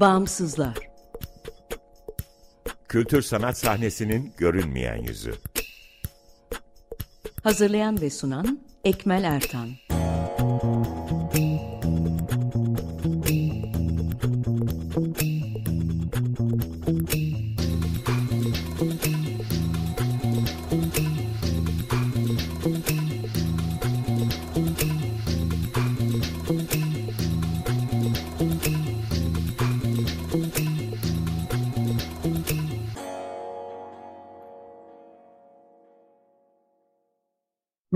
Bağımsızlar 0.00 0.78
Kültür 2.88 3.22
sanat 3.22 3.58
sahnesinin 3.58 4.32
görünmeyen 4.38 4.96
yüzü. 4.96 5.34
Hazırlayan 7.42 8.00
ve 8.00 8.10
sunan 8.10 8.60
Ekmel 8.84 9.24
Ertan 9.24 9.68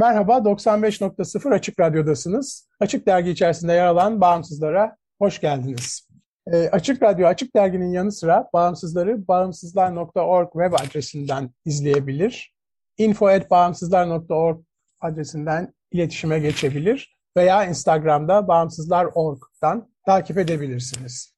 Merhaba, 0.04 0.32
95.0 0.32 1.54
Açık 1.54 1.80
Radyo'dasınız. 1.80 2.68
Açık 2.80 3.06
Dergi 3.06 3.30
içerisinde 3.30 3.72
yer 3.72 3.86
alan 3.86 4.20
Bağımsızlara 4.20 4.96
hoş 5.18 5.40
geldiniz. 5.40 6.08
E, 6.52 6.68
Açık 6.68 7.02
Radyo, 7.02 7.26
Açık 7.26 7.56
Dergi'nin 7.56 7.92
yanı 7.92 8.12
sıra 8.12 8.48
bağımsızları 8.52 9.28
bağımsızlar.org 9.28 10.52
web 10.52 10.72
adresinden 10.72 11.50
izleyebilir. 11.64 12.54
info.bağımsızlar.org 12.98 14.60
adresinden 15.00 15.74
iletişime 15.92 16.38
geçebilir 16.38 17.16
veya 17.36 17.64
Instagram'da 17.64 18.48
bağımsızlar.org'dan 18.48 19.88
takip 20.06 20.38
edebilirsiniz. 20.38 21.34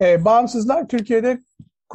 E, 0.00 0.24
bağımsızlar 0.24 0.88
Türkiye'de 0.88 1.38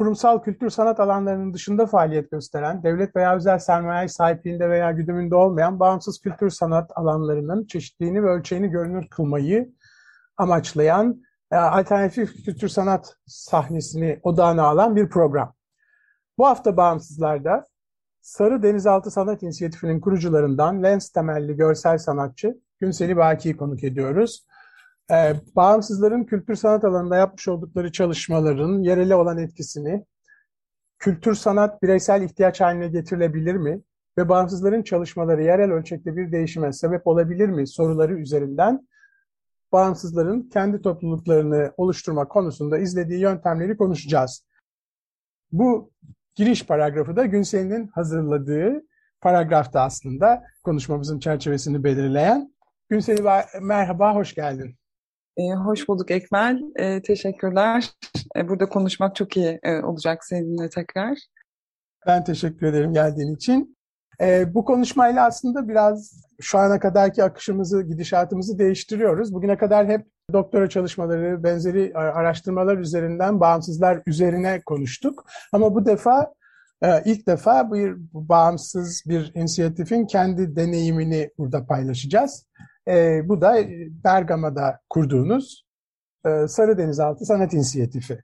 kurumsal 0.00 0.42
kültür 0.42 0.70
sanat 0.70 1.00
alanlarının 1.00 1.54
dışında 1.54 1.86
faaliyet 1.86 2.30
gösteren, 2.30 2.82
devlet 2.82 3.16
veya 3.16 3.36
özel 3.36 3.58
sermaye 3.58 4.08
sahipliğinde 4.08 4.70
veya 4.70 4.92
güdümünde 4.92 5.34
olmayan 5.34 5.80
bağımsız 5.80 6.20
kültür 6.20 6.50
sanat 6.50 6.90
alanlarının 6.94 7.66
çeşitliğini 7.66 8.22
ve 8.22 8.26
ölçeğini 8.26 8.68
görünür 8.68 9.08
kılmayı 9.08 9.72
amaçlayan 10.36 11.22
e, 11.52 11.56
alternatif 11.56 12.44
kültür 12.44 12.68
sanat 12.68 13.16
sahnesini 13.26 14.20
odağına 14.22 14.62
alan 14.62 14.96
bir 14.96 15.08
program. 15.08 15.54
Bu 16.38 16.46
hafta 16.46 16.76
Bağımsızlar'da 16.76 17.66
Sarı 18.20 18.62
Denizaltı 18.62 19.10
Sanat 19.10 19.42
İnisiyatifi'nin 19.42 20.00
kurucularından 20.00 20.82
Lens 20.82 21.10
temelli 21.10 21.56
görsel 21.56 21.98
sanatçı 21.98 22.60
Günseli 22.78 23.16
Baki'yi 23.16 23.56
konuk 23.56 23.84
ediyoruz. 23.84 24.46
Ee, 25.10 25.34
bağımsızların 25.56 26.24
kültür 26.24 26.54
sanat 26.54 26.84
alanında 26.84 27.16
yapmış 27.16 27.48
oldukları 27.48 27.92
çalışmaların 27.92 28.82
yerele 28.82 29.14
olan 29.14 29.38
etkisini, 29.38 30.04
kültür 30.98 31.34
sanat 31.34 31.82
bireysel 31.82 32.22
ihtiyaç 32.22 32.60
haline 32.60 32.88
getirilebilir 32.88 33.54
mi 33.54 33.82
ve 34.18 34.28
bağımsızların 34.28 34.82
çalışmaları 34.82 35.42
yerel 35.42 35.72
ölçekte 35.72 36.16
bir 36.16 36.32
değişime 36.32 36.72
sebep 36.72 37.06
olabilir 37.06 37.48
mi 37.48 37.66
soruları 37.66 38.14
üzerinden 38.14 38.88
bağımsızların 39.72 40.42
kendi 40.42 40.82
topluluklarını 40.82 41.72
oluşturma 41.76 42.28
konusunda 42.28 42.78
izlediği 42.78 43.20
yöntemleri 43.20 43.76
konuşacağız. 43.76 44.46
Bu 45.52 45.90
giriş 46.34 46.66
paragrafı 46.66 47.16
da 47.16 47.26
Günsel'in 47.26 47.86
hazırladığı 47.86 48.82
paragrafta 49.20 49.80
aslında 49.80 50.42
konuşmamızın 50.64 51.18
çerçevesini 51.18 51.84
belirleyen. 51.84 52.54
Günsel 52.88 53.44
merhaba, 53.60 54.14
hoş 54.14 54.34
geldin. 54.34 54.79
E, 55.40 55.54
hoş 55.54 55.88
bulduk 55.88 56.10
Ekmel. 56.10 56.62
E, 56.76 57.02
teşekkürler. 57.02 57.90
E, 58.36 58.48
burada 58.48 58.68
konuşmak 58.68 59.16
çok 59.16 59.36
iyi 59.36 59.58
e, 59.62 59.82
olacak 59.82 60.24
seninle 60.24 60.68
tekrar. 60.68 61.18
Ben 62.06 62.24
teşekkür 62.24 62.66
ederim 62.66 62.92
geldiğin 62.92 63.34
için. 63.34 63.76
Bu 64.46 64.64
konuşmayla 64.64 65.26
aslında 65.26 65.68
biraz 65.68 66.24
şu 66.40 66.58
ana 66.58 66.80
kadarki 66.80 67.24
akışımızı, 67.24 67.82
gidişatımızı 67.82 68.58
değiştiriyoruz. 68.58 69.34
Bugüne 69.34 69.58
kadar 69.58 69.86
hep 69.86 70.06
doktora 70.32 70.68
çalışmaları, 70.68 71.44
benzeri 71.44 71.92
araştırmalar 71.94 72.78
üzerinden, 72.78 73.40
bağımsızlar 73.40 74.02
üzerine 74.06 74.60
konuştuk. 74.60 75.24
Ama 75.52 75.74
bu 75.74 75.86
defa 75.86 76.32
e, 76.82 77.02
ilk 77.04 77.26
defa 77.26 77.72
bir 77.72 77.94
bağımsız 78.12 79.02
bir 79.06 79.32
inisiyatifin 79.34 80.06
kendi 80.06 80.56
deneyimini 80.56 81.30
burada 81.38 81.66
paylaşacağız. 81.66 82.46
E, 82.88 83.28
bu 83.28 83.40
da 83.40 83.56
Bergama'da 84.04 84.80
kurduğunuz 84.90 85.66
e, 86.26 86.48
Sarı 86.48 86.78
Denizaltı 86.78 87.24
Sanat 87.24 87.54
İnisiyatifi. 87.54 88.22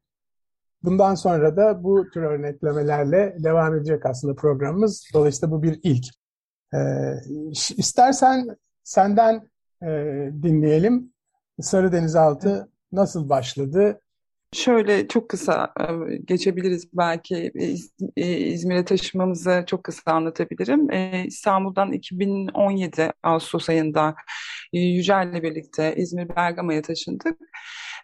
Bundan 0.83 1.15
sonra 1.15 1.57
da 1.57 1.85
bu 1.85 2.11
tür 2.11 2.23
örneklemelerle 2.23 3.37
devam 3.39 3.75
edecek 3.75 4.07
aslında 4.07 4.35
programımız. 4.35 5.09
Dolayısıyla 5.15 5.51
bu 5.51 5.63
bir 5.63 5.81
ilk. 5.83 6.05
E, 6.75 6.79
istersen 7.77 8.57
senden 8.85 9.49
e, 9.83 9.87
dinleyelim. 10.43 11.13
Sarı 11.61 11.93
Denizaltı 11.93 12.69
nasıl 12.93 13.29
başladı? 13.29 14.01
Şöyle 14.53 15.09
çok 15.09 15.29
kısa 15.29 15.73
e, 15.81 16.17
geçebiliriz 16.25 16.89
belki 16.93 17.53
e, 18.17 18.27
İzmir'e 18.39 18.85
taşımamızı 18.85 19.65
çok 19.67 19.85
kısa 19.85 20.13
anlatabilirim. 20.13 20.91
E, 20.91 21.25
İstanbul'dan 21.27 21.93
2017 21.93 23.13
Ağustos 23.23 23.69
ayında 23.69 24.15
Yücel'le 24.73 25.43
birlikte 25.43 25.95
İzmir 25.97 26.29
Bergama'ya 26.37 26.83
taşındık. 26.83 27.39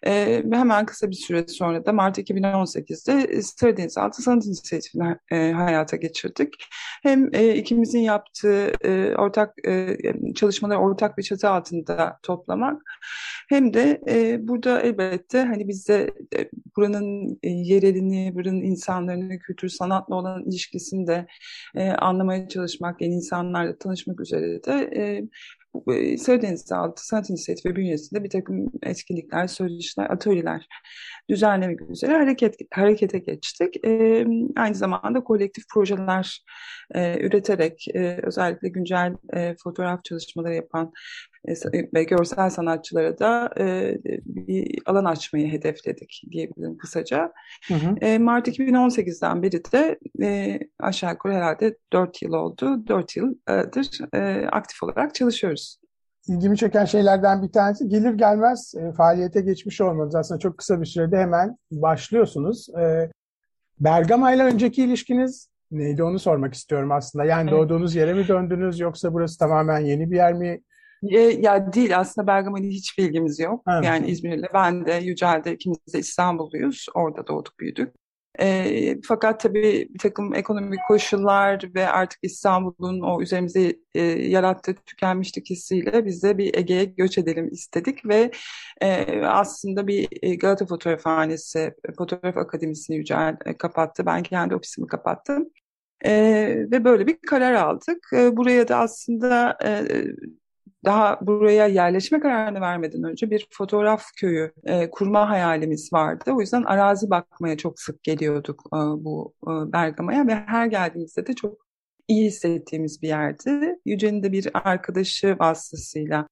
E, 0.05 0.43
hemen 0.51 0.85
kısa 0.85 1.09
bir 1.09 1.15
süre 1.15 1.47
sonra 1.47 1.85
da 1.85 1.93
Mart 1.93 2.17
2018'de 2.17 3.41
Sarı 3.41 4.01
Altı 4.05 4.21
Sanat 4.21 4.45
İnisiyatifi'ni 4.45 5.17
e, 5.31 5.51
hayata 5.51 5.97
geçirdik. 5.97 6.53
Hem 7.03 7.35
e, 7.35 7.55
ikimizin 7.55 7.99
yaptığı 7.99 8.71
e, 8.81 9.15
ortak 9.15 9.67
e, 9.67 9.97
çalışmaları 10.35 10.79
ortak 10.79 11.17
bir 11.17 11.23
çatı 11.23 11.49
altında 11.49 12.19
toplamak 12.23 12.81
hem 13.49 13.73
de 13.73 14.01
e, 14.09 14.47
burada 14.47 14.81
elbette 14.81 15.43
hani 15.43 15.67
bizde 15.67 16.13
e, 16.37 16.49
buranın 16.77 17.39
e, 17.43 17.49
yerelini, 17.49 18.35
buranın 18.35 18.61
insanların 18.61 19.39
kültür 19.39 19.69
sanatla 19.69 20.15
olan 20.15 20.43
ilişkisini 20.45 21.07
de 21.07 21.27
e, 21.75 21.89
anlamaya 21.89 22.47
çalışmak, 22.47 23.01
yeni 23.01 23.13
insanlarla 23.13 23.77
tanışmak 23.77 24.19
üzere 24.19 24.63
de 24.63 24.91
e, 24.95 25.23
Sarıdeniz 26.17 26.71
Altı 26.71 27.07
Sanat 27.07 27.29
İnisiyatifi 27.29 27.75
bünyesinde 27.75 28.23
bir 28.23 28.29
takım 28.29 28.71
etkinlikler, 28.83 29.47
söyleşiler, 29.47 30.09
atölyeler 30.09 30.67
düzenlemek 31.29 31.81
üzere 31.81 32.13
hareket 32.13 32.55
harekete 32.73 33.19
geçtik. 33.19 33.85
E, 33.85 34.25
aynı 34.55 34.75
zamanda 34.75 35.23
kolektif 35.23 35.63
projeler 35.73 36.45
e, 36.95 37.19
üreterek 37.25 37.85
e, 37.93 38.19
özellikle 38.23 38.69
güncel 38.69 39.15
e, 39.33 39.55
fotoğraf 39.63 40.03
çalışmaları 40.03 40.55
yapan 40.55 40.85
e, 40.85 41.32
ve 41.93 42.03
görsel 42.03 42.49
sanatçılara 42.49 43.19
da 43.19 43.49
e, 43.59 43.97
bir 44.25 44.79
alan 44.85 45.05
açmayı 45.05 45.51
hedefledik 45.51 46.21
diyebilirim 46.31 46.77
kısaca. 46.77 47.33
Hı 47.67 47.73
hı. 47.73 47.95
E, 48.01 48.17
Mart 48.17 48.47
2018'den 48.47 49.43
beri 49.43 49.63
de 49.71 49.99
e, 50.21 50.59
aşağı 50.79 51.11
yukarı 51.11 51.33
herhalde 51.33 51.77
4 51.93 52.21
yıl 52.21 52.33
oldu. 52.33 52.87
4 52.87 53.17
yıldır 53.17 54.15
e, 54.15 54.47
aktif 54.47 54.83
olarak 54.83 55.15
çalışıyoruz 55.15 55.77
ilgimi 56.27 56.57
çeken 56.57 56.85
şeylerden 56.85 57.43
bir 57.43 57.51
tanesi 57.51 57.89
gelir 57.89 58.13
gelmez 58.13 58.73
e, 58.75 58.91
faaliyete 58.93 59.41
geçmiş 59.41 59.81
olmanız. 59.81 60.15
Aslında 60.15 60.39
çok 60.39 60.57
kısa 60.57 60.81
bir 60.81 60.85
sürede 60.85 61.17
hemen 61.17 61.57
başlıyorsunuz. 61.71 62.69
E, 62.79 63.11
Bergama 63.79 64.33
ile 64.33 64.43
önceki 64.43 64.83
ilişkiniz 64.83 65.49
neydi 65.71 66.03
onu 66.03 66.19
sormak 66.19 66.53
istiyorum 66.53 66.91
aslında. 66.91 67.25
Yani 67.25 67.49
evet. 67.49 67.59
doğduğunuz 67.59 67.95
yere 67.95 68.13
mi 68.13 68.27
döndünüz 68.27 68.79
yoksa 68.79 69.13
burası 69.13 69.39
tamamen 69.39 69.79
yeni 69.79 70.11
bir 70.11 70.15
yer 70.15 70.33
mi? 70.33 70.61
E, 71.11 71.19
ya 71.19 71.73
değil 71.73 71.99
aslında 71.99 72.27
Bergama'yla 72.27 72.69
hiç 72.69 72.97
bilgimiz 72.97 73.39
yok. 73.39 73.63
Evet. 73.69 73.85
Yani 73.85 74.07
İzmir'le 74.07 74.47
ben 74.53 74.85
de 74.85 74.93
Yücel'de 74.93 75.53
ikimiz 75.53 75.93
de 75.93 75.99
İstanbulluyuz. 75.99 76.85
Orada 76.93 77.27
doğduk 77.27 77.59
büyüdük. 77.59 77.93
E, 78.39 79.01
fakat 79.01 79.39
tabii 79.39 79.87
bir 79.93 79.99
takım 79.99 80.35
ekonomik 80.35 80.79
koşullar 80.87 81.63
ve 81.75 81.87
artık 81.87 82.19
İstanbul'un 82.21 83.01
o 83.01 83.21
üzerimize 83.21 83.75
e, 83.95 84.01
yarattığı 84.03 84.75
tükenmişlik 84.75 85.49
hissiyle 85.49 86.05
biz 86.05 86.23
de 86.23 86.37
bir 86.37 86.55
Ege'ye 86.57 86.85
göç 86.85 87.17
edelim 87.17 87.49
istedik 87.51 88.05
ve 88.05 88.31
e, 88.81 89.21
aslında 89.25 89.87
bir 89.87 90.07
e, 90.21 90.35
Galata 90.35 90.65
Fotoğrafhanesi, 90.65 91.73
Fotoğraf 91.97 92.37
Akademisi'ni 92.37 92.97
Yücel 92.97 93.37
e, 93.45 93.57
kapattı. 93.57 94.05
Ben 94.05 94.23
kendi 94.23 94.55
ofisimi 94.55 94.87
kapattım. 94.87 95.49
E, 96.05 96.11
ve 96.71 96.83
böyle 96.83 97.07
bir 97.07 97.17
karar 97.27 97.53
aldık. 97.53 98.09
E, 98.13 98.37
buraya 98.37 98.67
da 98.67 98.77
aslında 98.77 99.57
e, 99.65 99.85
daha 100.85 101.19
buraya 101.21 101.67
yerleşme 101.67 102.19
kararını 102.19 102.61
vermeden 102.61 103.03
önce 103.03 103.31
bir 103.31 103.47
fotoğraf 103.51 104.03
köyü 104.17 104.53
e, 104.63 104.89
kurma 104.89 105.29
hayalimiz 105.29 105.93
vardı. 105.93 106.31
O 106.31 106.41
yüzden 106.41 106.63
arazi 106.63 107.09
bakmaya 107.09 107.57
çok 107.57 107.79
sık 107.79 108.03
geliyorduk 108.03 108.63
e, 108.67 108.77
bu 108.77 109.33
e, 109.43 109.73
Bergama'ya 109.73 110.27
ve 110.27 110.35
her 110.35 110.67
geldiğimizde 110.67 111.27
de 111.27 111.33
çok 111.33 111.57
iyi 112.07 112.25
hissettiğimiz 112.25 113.01
bir 113.01 113.07
yerdi. 113.07 113.79
Yüce'nin 113.85 114.23
de 114.23 114.31
bir 114.31 114.49
arkadaşı 114.53 115.35
vasıtasıyla 115.39 116.27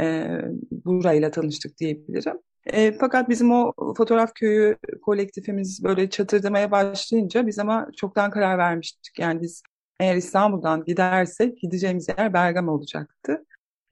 e, 0.00 0.26
burayla 0.70 1.30
tanıştık 1.30 1.78
diyebilirim. 1.78 2.38
E, 2.66 2.92
fakat 2.92 3.28
bizim 3.28 3.52
o 3.52 3.72
fotoğraf 3.96 4.34
köyü 4.34 4.76
kolektifimiz 5.02 5.84
böyle 5.84 6.10
çatırdamaya 6.10 6.70
başlayınca 6.70 7.46
biz 7.46 7.58
ama 7.58 7.88
çoktan 7.96 8.30
karar 8.30 8.58
vermiştik. 8.58 9.18
Yani 9.18 9.42
biz 9.42 9.62
eğer 10.00 10.16
İstanbul'dan 10.16 10.84
gidersek 10.84 11.58
gideceğimiz 11.58 12.08
yer 12.08 12.32
Bergama 12.32 12.72
olacaktı. 12.72 13.44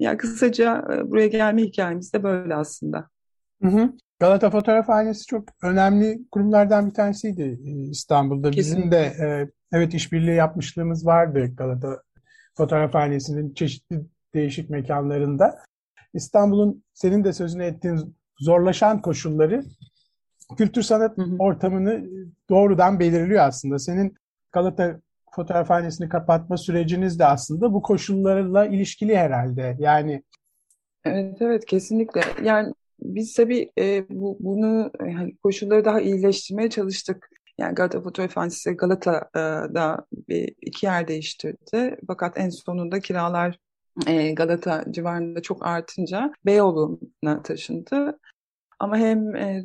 Yani 0.03 0.17
kısaca 0.17 0.85
e, 0.93 1.11
buraya 1.11 1.27
gelme 1.27 1.63
hikayemiz 1.63 2.13
de 2.13 2.23
böyle 2.23 2.55
aslında. 2.55 3.09
Hı 3.63 3.69
hı. 3.69 3.93
Galata 4.21 4.51
Fotoğrafhanesi 4.51 5.27
çok 5.27 5.49
önemli 5.63 6.21
kurumlardan 6.31 6.89
bir 6.89 6.95
tanesiydi 6.95 7.61
e, 7.65 7.71
İstanbul'da. 7.71 8.51
Kesinlikle. 8.51 8.81
Bizim 8.81 8.93
de 8.93 9.25
e, 9.25 9.51
evet 9.73 9.95
işbirliği 9.95 10.37
yapmışlığımız 10.37 11.07
vardı 11.07 11.51
Galata 11.57 12.03
Fotoğrafhanesi'nin 12.57 13.55
çeşitli 13.55 14.01
değişik 14.35 14.71
mekanlarında. 14.71 15.59
İstanbul'un 16.15 16.85
senin 16.95 17.25
de 17.25 17.33
sözünü 17.33 17.65
ettiğin 17.65 18.17
zorlaşan 18.39 19.03
koşulları 19.03 19.65
kültür 20.57 20.83
sanat 20.83 21.19
ortamını 21.39 22.05
doğrudan 22.51 23.01
belirliyor 23.01 23.45
aslında. 23.45 23.79
Senin 23.79 24.15
Galata 24.53 25.01
Fotoğrafhanesi'ni 25.35 26.09
kapatma 26.09 26.57
süreciniz 26.57 27.19
de 27.19 27.27
aslında 27.27 27.73
bu 27.73 27.83
koşullarla 27.83 28.67
ilişkili 28.67 29.17
herhalde. 29.17 29.77
Yani 29.79 30.23
Evet 31.05 31.43
evet 31.43 31.67
kesinlikle. 31.67 32.21
Yani 32.43 32.73
biz 33.01 33.35
tabii 33.35 33.73
e, 33.79 34.09
bu, 34.09 34.37
bunu 34.41 34.91
yani 35.01 35.37
koşulları 35.37 35.85
daha 35.85 36.01
iyileştirmeye 36.01 36.71
çalıştık. 36.71 37.29
Yani 37.59 37.75
Galata 37.75 38.01
Fotoğrafhanesi 38.01 38.71
Galata'da 38.71 40.07
bir 40.29 40.55
iki 40.63 40.87
yer 40.87 41.09
değiştirdi. 41.09 41.97
Fakat 42.07 42.39
en 42.39 42.49
sonunda 42.49 43.01
kiralar 43.01 43.59
e, 44.07 44.33
Galata 44.33 44.85
civarında 44.91 45.43
çok 45.43 45.67
artınca 45.67 46.33
Beyoğlu'na 46.47 47.43
taşındı. 47.43 48.19
Ama 48.83 48.99
hem 48.99 49.37
e, 49.37 49.63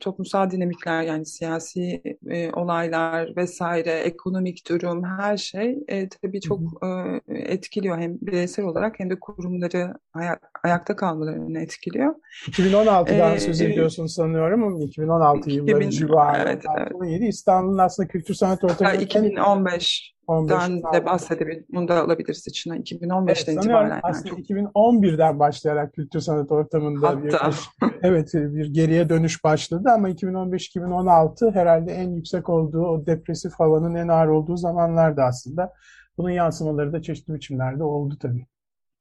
toplumsal 0.00 0.50
dinamikler 0.50 1.02
yani 1.02 1.26
siyasi 1.26 2.02
e, 2.30 2.52
olaylar 2.52 3.36
vesaire, 3.36 3.90
ekonomik 3.90 4.68
durum 4.68 5.04
her 5.04 5.36
şey 5.36 5.78
e, 5.88 6.08
tabii 6.08 6.40
çok 6.40 6.60
e, 6.82 7.20
etkiliyor. 7.34 7.98
Hem 7.98 8.18
bireysel 8.20 8.64
olarak 8.64 9.00
hem 9.00 9.10
de 9.10 9.20
kurumları 9.20 9.94
ayak, 10.14 10.50
ayakta 10.64 10.96
kalmalarını 10.96 11.60
etkiliyor. 11.60 12.14
2016'dan 12.46 13.34
ee, 13.34 13.40
söz 13.40 13.60
ediyorsun 13.60 14.06
sanıyorum. 14.06 14.80
2016 14.80 15.50
yılları 15.50 15.90
civarı. 15.90 16.42
Evet, 16.42 16.64
evet. 16.78 17.22
İstanbul'un 17.22 17.78
aslında 17.78 18.08
kültür 18.08 18.34
sanat 18.34 18.64
ortamı. 18.64 19.02
2015 19.02 20.14
15'ten 20.30 20.82
de 20.92 21.06
bahsedebilir, 21.06 21.64
bunu 21.72 21.88
da 21.88 22.02
alabiliriz 22.02 22.46
içine. 22.46 22.76
2015'ten 22.76 23.52
evet, 23.52 23.64
itibaren. 23.64 24.00
Aslında 24.02 24.28
yani 24.28 24.68
2011'den 24.68 25.38
başlayarak 25.38 25.94
kültür 25.94 26.20
sanat 26.20 26.52
ortamında 26.52 27.08
Hatta. 27.08 27.50
bir 27.50 27.56
evet 28.02 28.34
bir 28.34 28.74
geriye 28.74 29.08
dönüş 29.08 29.44
başladı 29.44 29.88
ama 29.94 30.10
2015-2016 30.10 31.54
herhalde 31.54 31.92
en 31.92 32.10
yüksek 32.10 32.48
olduğu 32.48 32.86
o 32.86 33.06
depresif 33.06 33.52
havanın 33.52 33.94
en 33.94 34.08
ağır 34.08 34.28
olduğu 34.28 34.56
zamanlarda 34.56 35.24
aslında. 35.24 35.72
Bunun 36.18 36.30
yansımaları 36.30 36.92
da 36.92 37.02
çeşitli 37.02 37.34
biçimlerde 37.34 37.84
oldu 37.84 38.16
tabii. 38.20 38.46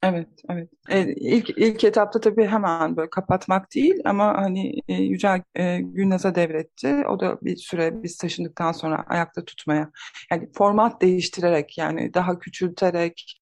Evet, 0.04 0.28
evet. 0.50 0.70
E, 0.90 1.14
ilk 1.16 1.50
ilk 1.50 1.84
etapta 1.84 2.20
tabii 2.20 2.46
hemen 2.46 2.98
böyle 2.98 3.10
kapatmak 3.10 3.76
değil 3.76 4.02
ama 4.06 4.38
hani 4.38 4.74
e, 4.88 4.94
Yücel 4.94 5.42
e, 5.56 5.80
Gülnaz'a 5.82 6.36
devretti. 6.36 7.04
O 7.08 7.20
da 7.20 7.38
bir 7.42 7.56
süre 7.58 8.04
biz 8.04 8.18
taşındıktan 8.18 8.72
sonra 8.72 9.04
ayakta 9.08 9.46
tutmaya. 9.46 9.92
Yani 10.32 10.50
format 10.54 11.02
değiştirerek 11.02 11.78
yani 11.78 12.14
daha 12.14 12.40
küçülterek 12.40 13.42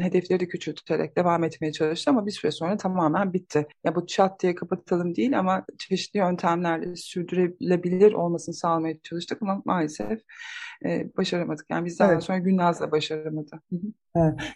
hedefleri 0.00 0.40
de 0.40 0.48
küçülterek 0.48 1.16
devam 1.16 1.44
etmeye 1.44 1.72
çalıştı 1.72 2.10
ama 2.10 2.26
bir 2.26 2.30
süre 2.30 2.50
sonra 2.50 2.76
tamamen 2.76 3.32
bitti. 3.32 3.66
Ya 3.84 3.94
bu 3.94 4.06
çat 4.06 4.42
diye 4.42 4.54
kapatalım 4.54 5.14
değil 5.14 5.38
ama 5.38 5.64
çeşitli 5.78 6.18
yöntemlerle 6.18 6.96
sürdürülebilir 6.96 8.12
olmasını 8.12 8.54
sağlamaya 8.54 9.00
çalıştık 9.02 9.42
ama 9.42 9.62
maalesef 9.64 10.20
e, 10.84 11.16
başaramadık. 11.16 11.66
Yani 11.70 11.84
bizden 11.84 12.12
evet. 12.12 12.22
sonra 12.22 12.38
Gülnaz 12.38 12.80
da 12.80 12.90
başaramadı. 12.90 13.60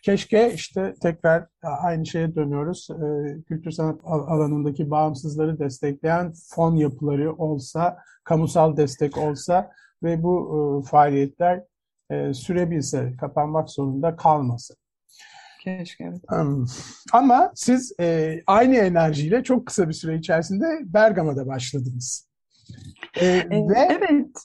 Keşke 0.02 0.52
işte 0.55 0.94
tekrar 1.02 1.46
aynı 1.62 2.06
şeye 2.06 2.34
dönüyoruz. 2.34 2.88
E, 2.90 3.43
kültür 3.43 3.70
sanat 3.70 4.00
alanındaki 4.05 4.90
bağımsızları 4.90 5.58
destekleyen 5.58 6.32
fon 6.55 6.76
yapıları 6.76 7.32
olsa, 7.34 7.99
kamusal 8.25 8.76
destek 8.76 9.19
olsa 9.19 9.70
ve 10.02 10.23
bu 10.23 10.82
e, 10.84 10.88
faaliyetler 10.88 11.62
e, 12.12 12.35
sürebilse, 12.35 13.12
kapanmak 13.20 13.70
zorunda 13.70 14.17
kalmasın. 14.17 14.76
Keşke. 15.61 16.05
Evet. 16.05 16.70
Ama 17.12 17.53
siz 17.55 17.93
e, 18.00 18.38
aynı 18.47 18.76
enerjiyle 18.76 19.43
çok 19.43 19.67
kısa 19.67 19.88
bir 19.88 19.94
süre 19.94 20.19
içerisinde 20.19 20.67
Bergama'da 20.82 21.47
başladınız. 21.47 22.29
E, 23.20 23.26
e, 23.26 23.50
ve 23.50 23.88
evet. 23.91 24.37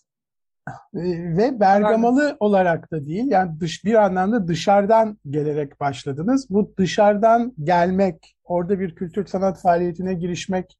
E, 0.94 1.38
ve 1.38 1.60
Bergamalı 1.60 2.24
evet. 2.24 2.38
olarak 2.40 2.92
da 2.92 3.06
değil, 3.06 3.26
yani 3.28 3.60
dış 3.60 3.86
bir 3.86 3.94
anlamda 3.94 4.48
dışarıdan 4.48 5.18
gelerek 5.30 5.80
başladınız. 5.80 6.50
Bu 6.50 6.74
dışarıdan 6.78 7.54
gelmek, 7.64 8.36
orada 8.44 8.80
bir 8.80 8.96
kültür 8.96 9.26
sanat 9.26 9.62
faaliyetine 9.62 10.14
girişmek, 10.14 10.80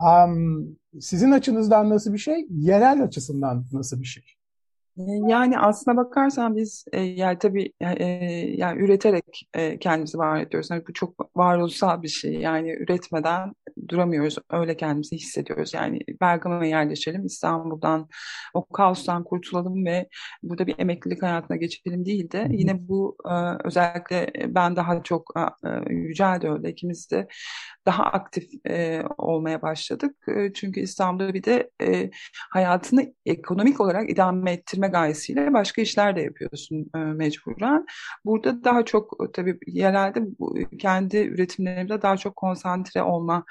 um, 0.00 0.76
sizin 1.00 1.30
açınızdan 1.30 1.90
nasıl 1.90 2.12
bir 2.12 2.18
şey, 2.18 2.46
yerel 2.50 3.02
açısından 3.02 3.64
nasıl 3.72 4.00
bir 4.00 4.06
şey? 4.06 4.24
Yani 5.28 5.58
aslına 5.58 5.96
bakarsan 5.96 6.56
biz 6.56 6.84
e, 6.92 7.00
yani 7.00 7.38
tabii 7.38 7.72
e, 7.80 8.04
yani 8.56 8.82
üreterek 8.82 9.48
e, 9.54 9.78
kendimizi 9.78 10.18
var 10.18 10.40
ediyoruz. 10.40 10.70
Yani 10.70 10.82
bu 10.88 10.92
çok 10.92 11.36
varoluşsal 11.36 12.02
bir 12.02 12.08
şey. 12.08 12.32
Yani 12.32 12.72
üretmeden 12.72 13.52
duramıyoruz. 13.88 14.36
Öyle 14.50 14.76
kendimizi 14.76 15.16
hissediyoruz. 15.16 15.74
Yani 15.74 16.00
Bergama'ya 16.20 16.78
yerleşelim, 16.78 17.26
İstanbul'dan 17.26 18.08
o 18.54 18.68
kaostan 18.68 19.24
kurtulalım 19.24 19.86
ve 19.86 20.08
burada 20.42 20.66
bir 20.66 20.74
emeklilik 20.78 21.22
hayatına 21.22 21.56
geçelim 21.56 22.04
değil 22.04 22.30
de 22.30 22.48
yine 22.50 22.88
bu 22.88 23.16
e, 23.28 23.32
özellikle 23.64 24.32
ben 24.48 24.76
daha 24.76 25.02
çok 25.02 25.32
e, 25.64 25.92
Yücel 25.94 26.40
de 26.40 26.50
öyle 26.50 26.70
ikimiz 26.70 27.10
de 27.10 27.28
daha 27.86 28.04
aktif 28.04 28.44
e, 28.68 29.02
olmaya 29.18 29.62
başladık. 29.62 30.16
E, 30.28 30.52
çünkü 30.52 30.80
İstanbul'da 30.80 31.34
bir 31.34 31.44
de 31.44 31.70
e, 31.82 32.10
hayatını 32.50 33.14
ekonomik 33.26 33.80
olarak 33.80 34.10
idame 34.10 34.52
ettirme 34.52 34.81
gayesiyle 34.88 35.52
başka 35.52 35.82
işler 35.82 36.16
de 36.16 36.20
yapıyorsun 36.20 36.90
e, 36.94 36.98
mecburen. 36.98 37.86
Burada 38.24 38.64
daha 38.64 38.84
çok 38.84 39.12
e, 39.28 39.32
tabii 39.32 39.58
yerelde 39.66 40.20
bu, 40.38 40.54
kendi 40.78 41.16
üretimlerimde 41.16 42.02
daha 42.02 42.16
çok 42.16 42.36
konsantre 42.36 43.02
olma 43.02 43.44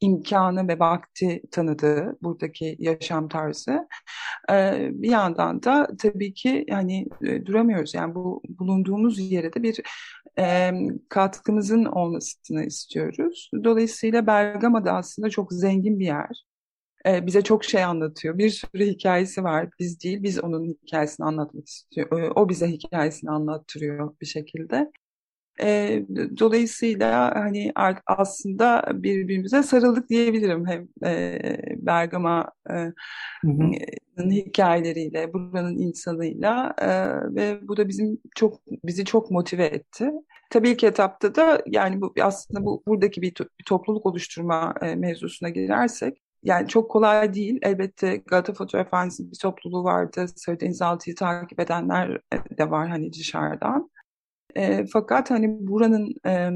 imkanı 0.00 0.68
ve 0.68 0.78
vakti 0.78 1.42
tanıdığı 1.50 2.18
buradaki 2.22 2.76
yaşam 2.78 3.28
tarzı. 3.28 3.88
E, 4.50 4.88
bir 4.92 5.10
yandan 5.10 5.62
da 5.62 5.88
tabii 5.98 6.34
ki 6.34 6.64
yani 6.68 7.06
e, 7.22 7.46
duramıyoruz. 7.46 7.94
Yani 7.94 8.14
bu 8.14 8.42
bulunduğumuz 8.48 9.18
yere 9.18 9.52
de 9.52 9.62
bir 9.62 9.80
e, 10.38 10.72
katkımızın 11.08 11.84
olmasını 11.84 12.64
istiyoruz. 12.64 13.50
Dolayısıyla 13.64 14.26
Bergama 14.26 14.84
da 14.84 14.92
aslında 14.92 15.30
çok 15.30 15.52
zengin 15.52 15.98
bir 15.98 16.06
yer. 16.06 16.44
E, 17.06 17.26
bize 17.26 17.42
çok 17.42 17.64
şey 17.64 17.84
anlatıyor. 17.84 18.38
Bir 18.38 18.50
sürü 18.50 18.86
hikayesi 18.86 19.44
var. 19.44 19.68
Biz 19.78 20.02
değil, 20.04 20.22
biz 20.22 20.44
onun 20.44 20.78
hikayesini 20.84 21.26
anlatmak 21.26 21.68
istiyor. 21.68 22.32
O 22.36 22.48
bize 22.48 22.68
hikayesini 22.68 23.30
anlattırıyor 23.30 24.14
bir 24.20 24.26
şekilde. 24.26 24.90
E, 25.62 26.02
dolayısıyla 26.38 27.34
hani 27.34 27.72
aslında 28.06 28.84
birbirimize 28.94 29.62
sarıldık 29.62 30.08
diyebilirim. 30.10 30.66
Hem 30.66 30.88
e, 31.04 31.40
Bergama'nın 31.76 32.92
e, 34.18 34.30
hikayeleriyle, 34.30 35.32
buranın 35.32 35.78
insanıyla 35.78 36.74
e, 36.78 36.88
ve 37.34 37.68
bu 37.68 37.76
da 37.76 37.88
bizim 37.88 38.18
çok 38.36 38.60
bizi 38.84 39.04
çok 39.04 39.30
motive 39.30 39.64
etti. 39.66 40.10
Tabii 40.50 40.76
ki 40.76 40.86
etapta 40.86 41.34
da 41.34 41.62
yani 41.66 42.00
bu 42.00 42.14
aslında 42.22 42.64
bu 42.64 42.82
buradaki 42.86 43.22
bir, 43.22 43.34
to 43.34 43.44
bir 43.44 43.64
topluluk 43.64 44.06
oluşturma 44.06 44.74
e, 44.82 44.94
mevzusuna 44.94 45.48
girersek 45.48 46.21
yani 46.42 46.68
çok 46.68 46.90
kolay 46.90 47.34
değil. 47.34 47.58
Elbette 47.62 48.16
Galata 48.16 48.52
Fotoğrafhanesi'nin 48.52 49.30
bir 49.32 49.38
topluluğu 49.38 49.84
vardı. 49.84 50.26
Sarı 50.36 50.60
Denizaltı'yı 50.60 51.16
takip 51.16 51.60
edenler 51.60 52.20
de 52.58 52.70
var 52.70 52.88
hani 52.88 53.12
dışarıdan. 53.12 53.90
E, 54.56 54.86
fakat 54.86 55.30
hani 55.30 55.66
buranın 55.68 56.14
e, 56.26 56.50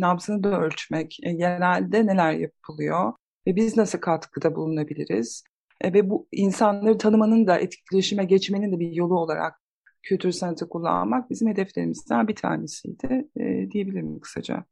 nabzını 0.00 0.44
da 0.44 0.60
ölçmek, 0.60 1.16
e, 1.22 1.30
yerelde 1.30 2.06
neler 2.06 2.32
yapılıyor 2.32 3.12
ve 3.46 3.56
biz 3.56 3.76
nasıl 3.76 3.98
katkıda 3.98 4.54
bulunabiliriz 4.56 5.44
e, 5.80 5.92
ve 5.92 6.10
bu 6.10 6.28
insanları 6.32 6.98
tanımanın 6.98 7.46
da 7.46 7.58
etkileşime 7.58 8.24
geçmenin 8.24 8.72
de 8.72 8.78
bir 8.80 8.92
yolu 8.92 9.18
olarak 9.18 9.54
kültür 10.02 10.32
sanatı 10.32 10.68
kullanmak 10.68 11.30
bizim 11.30 11.48
hedeflerimizden 11.48 12.28
bir 12.28 12.36
tanesiydi 12.36 13.28
e, 13.40 13.70
diyebilirim 13.70 14.20
kısaca. 14.20 14.64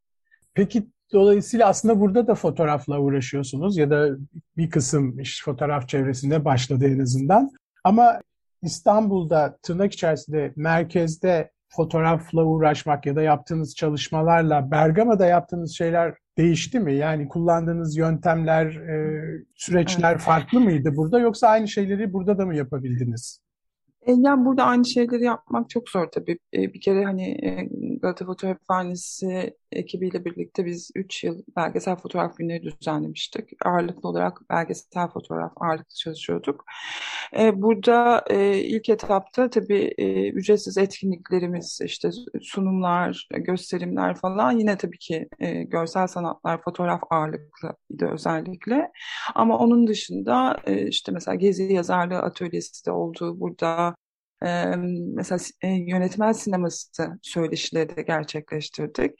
Peki 0.54 0.88
dolayısıyla 1.12 1.68
aslında 1.68 2.00
burada 2.00 2.26
da 2.26 2.34
fotoğrafla 2.34 3.00
uğraşıyorsunuz 3.00 3.76
ya 3.76 3.90
da 3.90 4.08
bir 4.56 4.70
kısım 4.70 5.20
iş 5.20 5.44
fotoğraf 5.44 5.88
çevresinde 5.88 6.44
başladı 6.44 6.86
en 6.86 6.98
azından. 6.98 7.50
Ama 7.84 8.20
İstanbul'da 8.62 9.58
tırnak 9.62 9.92
içerisinde 9.92 10.52
merkezde 10.56 11.50
fotoğrafla 11.68 12.44
uğraşmak 12.44 13.06
ya 13.06 13.16
da 13.16 13.22
yaptığınız 13.22 13.74
çalışmalarla 13.74 14.70
Bergama'da 14.70 15.26
yaptığınız 15.26 15.76
şeyler 15.76 16.14
değişti 16.38 16.80
mi? 16.80 16.94
Yani 16.94 17.28
kullandığınız 17.28 17.96
yöntemler, 17.96 18.66
e, 18.66 19.22
süreçler 19.54 20.12
evet. 20.12 20.22
farklı 20.22 20.60
mıydı 20.60 20.96
burada 20.96 21.18
yoksa 21.18 21.48
aynı 21.48 21.68
şeyleri 21.68 22.12
burada 22.12 22.38
da 22.38 22.46
mı 22.46 22.56
yapabildiniz? 22.56 23.40
E, 24.06 24.12
yani 24.12 24.44
burada 24.44 24.64
aynı 24.64 24.84
şeyleri 24.84 25.24
yapmak 25.24 25.70
çok 25.70 25.88
zor 25.88 26.06
tabii. 26.06 26.38
E, 26.54 26.74
bir 26.74 26.80
kere 26.80 27.04
hani 27.04 27.30
e, 27.46 27.68
Galata 28.02 28.24
Fotoğraf 28.26 28.58
Fanisi 28.68 29.56
ekibiyle 29.72 30.24
birlikte 30.24 30.66
biz 30.66 30.90
3 30.94 31.24
yıl 31.24 31.42
belgesel 31.56 31.96
fotoğraf 31.96 32.36
günleri 32.36 32.62
düzenlemiştik. 32.80 33.48
Ağırlıklı 33.64 34.08
olarak 34.08 34.50
belgesel 34.50 35.08
fotoğraf 35.08 35.52
ağırlıklı 35.56 35.94
çalışıyorduk. 35.94 36.64
Burada 37.54 38.24
ilk 38.54 38.88
etapta 38.88 39.50
tabii 39.50 39.94
ücretsiz 40.34 40.78
etkinliklerimiz, 40.78 41.78
işte 41.84 42.10
sunumlar, 42.42 43.28
gösterimler 43.30 44.14
falan 44.16 44.58
yine 44.58 44.76
tabii 44.76 44.98
ki 44.98 45.28
görsel 45.66 46.06
sanatlar, 46.06 46.62
fotoğraf 46.62 47.02
ağırlıklıydı 47.10 48.06
özellikle. 48.12 48.92
Ama 49.34 49.58
onun 49.58 49.86
dışında 49.86 50.56
işte 50.66 51.12
mesela 51.12 51.34
Gezi 51.34 51.72
Yazarlığı 51.72 52.18
Atölyesi 52.18 52.86
de 52.86 52.90
oldu 52.90 53.40
burada 53.40 53.91
mesela 55.14 55.38
yönetmen 55.62 56.32
sineması 56.32 57.18
söyleşileri 57.22 57.96
de 57.96 58.02
gerçekleştirdik. 58.02 59.12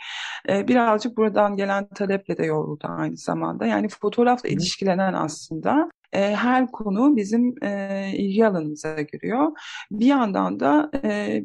birazcık 0.49 1.17
buradan 1.17 1.57
gelen 1.57 1.89
taleple 1.89 2.39
de 2.39 2.45
yoruldu 2.45 2.87
aynı 2.89 3.17
zamanda. 3.17 3.67
Yani 3.67 3.89
fotoğrafla 3.89 4.49
ilişkilenen 4.49 5.13
aslında 5.13 5.91
her 6.13 6.67
konu 6.67 7.17
bizim 7.17 7.55
ilgi 8.15 8.47
alanımıza 8.47 9.01
giriyor. 9.03 9.53
Bir 9.91 10.07
yandan 10.07 10.61
da 10.61 10.91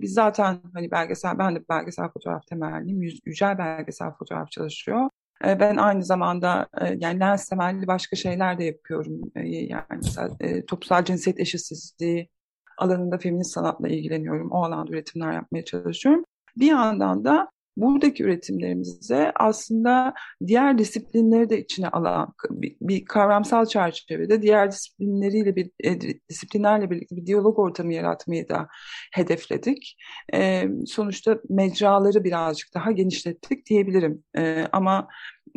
biz 0.01 0.13
zaten 0.13 0.57
hani 0.73 0.91
belgesel, 0.91 1.37
ben 1.37 1.55
de 1.55 1.59
belgesel 1.69 2.09
fotoğraf 2.09 2.47
temelliyim. 2.47 3.01
Yücel 3.25 3.57
belgesel 3.57 4.11
fotoğraf 4.19 4.51
çalışıyor. 4.51 5.09
Ben 5.43 5.75
aynı 5.77 6.03
zamanda 6.03 6.67
yani 6.97 7.19
lens 7.19 7.49
temelli 7.49 7.87
başka 7.87 8.15
şeyler 8.15 8.59
de 8.59 8.63
yapıyorum. 8.63 9.21
Yani 9.35 9.83
mesela 9.95 10.29
toplumsal 10.67 11.05
cinsiyet 11.05 11.39
eşitsizliği, 11.39 12.29
alanında 12.77 13.17
feminist 13.17 13.51
sanatla 13.51 13.87
ilgileniyorum. 13.87 14.51
O 14.51 14.63
alanda 14.63 14.91
üretimler 14.91 15.33
yapmaya 15.33 15.65
çalışıyorum. 15.65 16.25
Bir 16.57 16.67
yandan 16.67 17.25
da 17.25 17.51
buradaki 17.77 18.23
üretimlerimize 18.23 19.31
aslında 19.35 20.13
diğer 20.47 20.77
disiplinleri 20.77 21.49
de 21.49 21.59
içine 21.61 21.87
alan 21.89 22.33
bir, 22.51 23.05
kavramsal 23.05 23.65
çerçevede 23.65 24.41
diğer 24.41 24.71
disiplinleriyle 24.71 25.55
bir 25.55 25.71
e, 25.83 25.99
disiplinlerle 26.29 26.89
birlikte 26.89 27.15
bir 27.15 27.25
diyalog 27.25 27.59
ortamı 27.59 27.93
yaratmayı 27.93 28.49
da 28.49 28.67
hedefledik. 29.13 29.97
E, 30.33 30.67
sonuçta 30.85 31.39
mecraları 31.49 32.23
birazcık 32.23 32.73
daha 32.73 32.91
genişlettik 32.91 33.65
diyebilirim. 33.65 34.23
E, 34.37 34.67
ama 34.71 35.07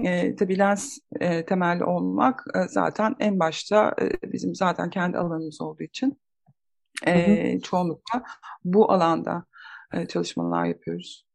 e, 0.04 0.36
tabii 0.36 0.58
lens 0.58 0.98
e, 1.20 1.44
temelli 1.44 1.84
olmak 1.84 2.44
e, 2.54 2.68
zaten 2.68 3.14
en 3.20 3.38
başta 3.40 3.94
e, 4.02 4.32
bizim 4.32 4.54
zaten 4.54 4.90
kendi 4.90 5.18
alanımız 5.18 5.60
olduğu 5.60 5.82
için 5.82 6.18
e, 7.06 7.60
çoğunlukla 7.60 8.22
bu 8.64 8.92
alanda 8.92 9.44
e, 9.92 10.06
çalışmalar 10.06 10.64
yapıyoruz. 10.64 11.26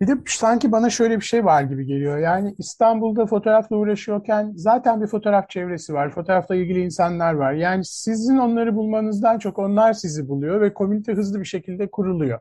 Bir 0.00 0.06
de 0.06 0.12
sanki 0.26 0.72
bana 0.72 0.90
şöyle 0.90 1.16
bir 1.16 1.24
şey 1.24 1.44
var 1.44 1.62
gibi 1.62 1.86
geliyor. 1.86 2.18
Yani 2.18 2.54
İstanbul'da 2.58 3.26
fotoğrafla 3.26 3.76
uğraşıyorken 3.76 4.52
zaten 4.56 5.02
bir 5.02 5.06
fotoğraf 5.06 5.50
çevresi 5.50 5.94
var. 5.94 6.10
Fotoğrafla 6.10 6.56
ilgili 6.56 6.80
insanlar 6.80 7.34
var. 7.34 7.52
Yani 7.52 7.84
sizin 7.84 8.36
onları 8.36 8.76
bulmanızdan 8.76 9.38
çok 9.38 9.58
onlar 9.58 9.92
sizi 9.92 10.28
buluyor 10.28 10.60
ve 10.60 10.74
komünite 10.74 11.12
hızlı 11.12 11.40
bir 11.40 11.44
şekilde 11.44 11.90
kuruluyor. 11.90 12.40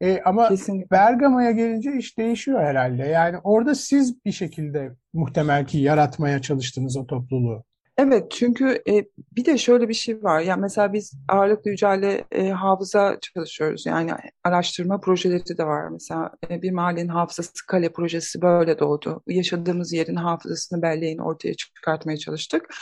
E, 0.00 0.20
ama 0.24 0.48
Kesinlikle. 0.48 0.90
Bergama'ya 0.90 1.50
gelince 1.50 1.92
iş 1.92 2.18
değişiyor 2.18 2.60
herhalde. 2.60 3.02
Yani 3.02 3.38
orada 3.44 3.74
siz 3.74 4.24
bir 4.24 4.32
şekilde 4.32 4.92
muhtemel 5.12 5.66
ki 5.66 5.78
yaratmaya 5.78 6.42
çalıştınız 6.42 6.96
o 6.96 7.06
topluluğu. 7.06 7.64
Evet 7.98 8.30
çünkü 8.30 8.82
e, 8.88 9.04
bir 9.36 9.44
de 9.44 9.58
şöyle 9.58 9.88
bir 9.88 9.94
şey 9.94 10.22
var. 10.22 10.40
Yani 10.40 10.60
mesela 10.60 10.92
biz 10.92 11.12
ağırlıklı 11.28 11.70
yücelle 11.70 12.24
e, 12.32 12.48
hafıza 12.48 13.18
çalışıyoruz. 13.20 13.86
Yani 13.86 14.10
araştırma 14.44 15.00
projeleri 15.00 15.58
de 15.58 15.64
var. 15.66 15.88
Mesela 15.88 16.30
e, 16.50 16.62
bir 16.62 16.70
mahallenin 16.70 17.08
hafızası 17.08 17.66
kale 17.66 17.92
projesi 17.92 18.42
böyle 18.42 18.78
doğdu. 18.78 19.22
Yaşadığımız 19.26 19.92
yerin 19.92 20.16
hafızasını 20.16 20.82
belleğini 20.82 21.22
ortaya 21.22 21.54
çıkartmaya 21.54 22.16
çalıştık. 22.18 22.74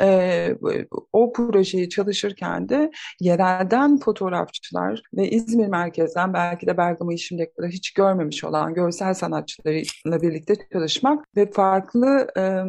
E, 0.00 0.54
o 1.12 1.32
projeyi 1.32 1.88
çalışırken 1.88 2.68
de 2.68 2.90
yerelden 3.20 3.98
fotoğrafçılar 3.98 5.02
ve 5.16 5.30
İzmir 5.30 5.66
merkezden 5.66 6.32
belki 6.34 6.66
de 6.66 6.76
Bergama'yı 6.76 7.18
şimdiye 7.18 7.52
kadar 7.52 7.70
hiç 7.70 7.92
görmemiş 7.92 8.44
olan 8.44 8.74
görsel 8.74 9.14
sanatçılarıyla 9.14 10.22
birlikte 10.22 10.54
çalışmak 10.72 11.24
ve 11.36 11.50
farklı 11.50 12.28
e, 12.36 12.62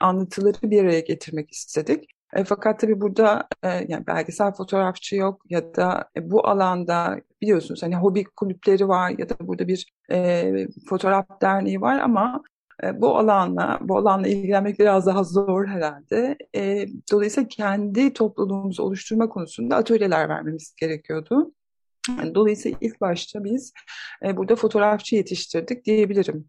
anlatıları 0.00 0.70
bir 0.70 0.84
araya 0.84 1.00
getirmek 1.00 1.50
istedik. 1.50 2.04
E, 2.32 2.44
fakat 2.44 2.80
tabii 2.80 3.00
burada 3.00 3.48
e, 3.62 3.68
yani 3.88 4.06
belgesel 4.06 4.52
fotoğrafçı 4.52 5.16
yok 5.16 5.42
ya 5.50 5.74
da 5.74 6.08
e, 6.16 6.30
bu 6.30 6.46
alanda 6.48 7.20
biliyorsunuz 7.42 7.82
hani 7.82 7.96
hobi 7.96 8.24
kulüpleri 8.24 8.88
var 8.88 9.14
ya 9.18 9.28
da 9.28 9.34
burada 9.40 9.68
bir 9.68 9.92
e, 10.12 10.66
fotoğraf 10.88 11.26
derneği 11.42 11.80
var 11.80 11.98
ama 11.98 12.42
bu 12.94 13.18
alanla, 13.18 13.78
bu 13.82 13.98
alanla 13.98 14.28
ilgilenmek 14.28 14.78
biraz 14.78 15.06
daha 15.06 15.24
zor 15.24 15.66
herhalde. 15.66 16.36
E, 16.56 16.86
dolayısıyla 17.12 17.48
kendi 17.48 18.12
topluluğumuzu 18.12 18.82
oluşturma 18.82 19.28
konusunda 19.28 19.76
atölyeler 19.76 20.28
vermemiz 20.28 20.74
gerekiyordu. 20.80 21.52
Dolayısıyla 22.34 22.78
ilk 22.80 23.00
başta 23.00 23.44
biz 23.44 23.72
e, 24.24 24.36
burada 24.36 24.56
fotoğrafçı 24.56 25.16
yetiştirdik 25.16 25.84
diyebilirim. 25.84 26.48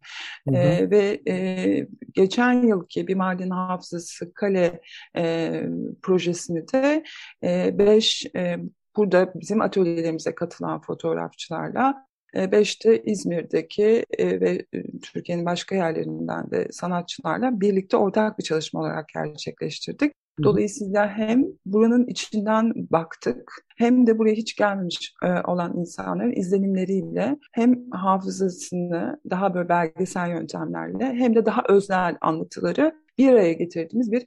Hı 0.50 0.56
hı. 0.56 0.58
E, 0.58 0.90
ve 0.92 1.22
e, 1.28 1.88
geçen 2.14 2.54
yılki 2.68 3.08
bir 3.08 3.16
maden 3.16 3.50
hafızası 3.50 4.34
kale 4.34 4.82
e, 5.18 5.64
projesini 6.02 6.68
de 6.68 7.04
e, 7.44 7.78
beş 7.78 8.26
e, 8.36 8.58
burada 8.96 9.32
bizim 9.36 9.62
atölyelerimize 9.62 10.36
katılan 10.36 10.82
fotoğrafçılarla 10.82 12.11
e, 12.36 12.52
beşte 12.52 13.04
İzmir'deki 13.04 14.06
e, 14.18 14.42
ve 14.42 14.66
e, 14.74 14.84
Türkiye'nin 15.00 15.46
başka 15.46 15.76
yerlerinden 15.76 16.52
de 16.52 16.68
sanatçılarla 16.72 17.62
birlikte 17.62 17.98
ortak 17.98 18.40
bir 18.40 18.44
çalışma 18.44 18.80
olarak 18.80 19.08
gerçekleştirdik. 19.14 20.14
Dolayısıyla 20.44 21.10
hem 21.18 21.46
buranın 21.66 22.08
içinden 22.08 22.74
baktık 22.76 23.52
hem 23.78 24.08
de 24.08 24.18
buraya 24.18 24.34
hiç 24.34 24.56
gelmemiş 24.56 25.14
olan 25.46 25.78
insanların 25.78 26.32
izlenimleriyle 26.32 27.38
hem 27.52 27.92
hafızasını 27.92 29.20
daha 29.30 29.54
böyle 29.54 29.70
belgesel 29.70 30.30
yöntemlerle 30.30 31.06
hem 31.06 31.36
de 31.36 31.46
daha 31.46 31.64
öznel 31.70 32.18
anlatıları 32.22 32.96
bir 33.18 33.32
araya 33.32 33.54
getirdiğimiz 33.54 34.12
bir 34.12 34.26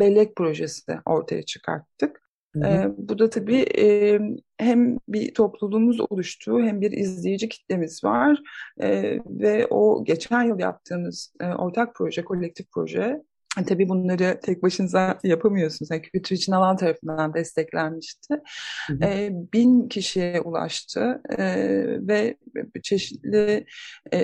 bellek 0.00 0.36
projesi 0.36 0.98
ortaya 1.06 1.42
çıkarttık. 1.42 2.21
E, 2.56 2.88
bu 2.96 3.18
da 3.18 3.30
tabii 3.30 3.66
e, 3.78 4.18
hem 4.58 4.98
bir 5.08 5.34
topluluğumuz 5.34 6.00
oluştu 6.00 6.60
hem 6.60 6.80
bir 6.80 6.92
izleyici 6.92 7.48
kitlemiz 7.48 8.04
var 8.04 8.38
e, 8.80 9.18
ve 9.26 9.66
o 9.66 10.04
geçen 10.04 10.42
yıl 10.42 10.58
yaptığımız 10.58 11.34
e, 11.40 11.46
ortak 11.46 11.94
proje, 11.94 12.24
kolektif 12.24 12.66
proje 12.70 13.22
Tabii 13.66 13.88
bunları 13.88 14.40
tek 14.42 14.62
başınıza 14.62 15.18
yapamıyorsunuz. 15.24 15.90
Yani 15.90 16.02
Kültür 16.02 16.36
için 16.36 16.52
alan 16.52 16.76
tarafından 16.76 17.34
desteklenmişti. 17.34 18.34
Hı 18.86 18.92
hı. 18.92 19.04
E, 19.04 19.30
bin 19.52 19.88
kişiye 19.88 20.40
ulaştı 20.40 21.22
e, 21.38 21.46
ve 22.08 22.36
çeşitli 22.82 23.66
e, 24.12 24.18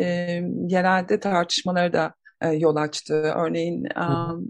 yerelde 0.69 1.21
tartışmaları 1.21 1.93
da 1.93 2.15
e, 2.41 2.49
yol 2.49 2.77
açtı. 2.77 3.15
Örneğin 3.15 3.85
e, 3.85 4.07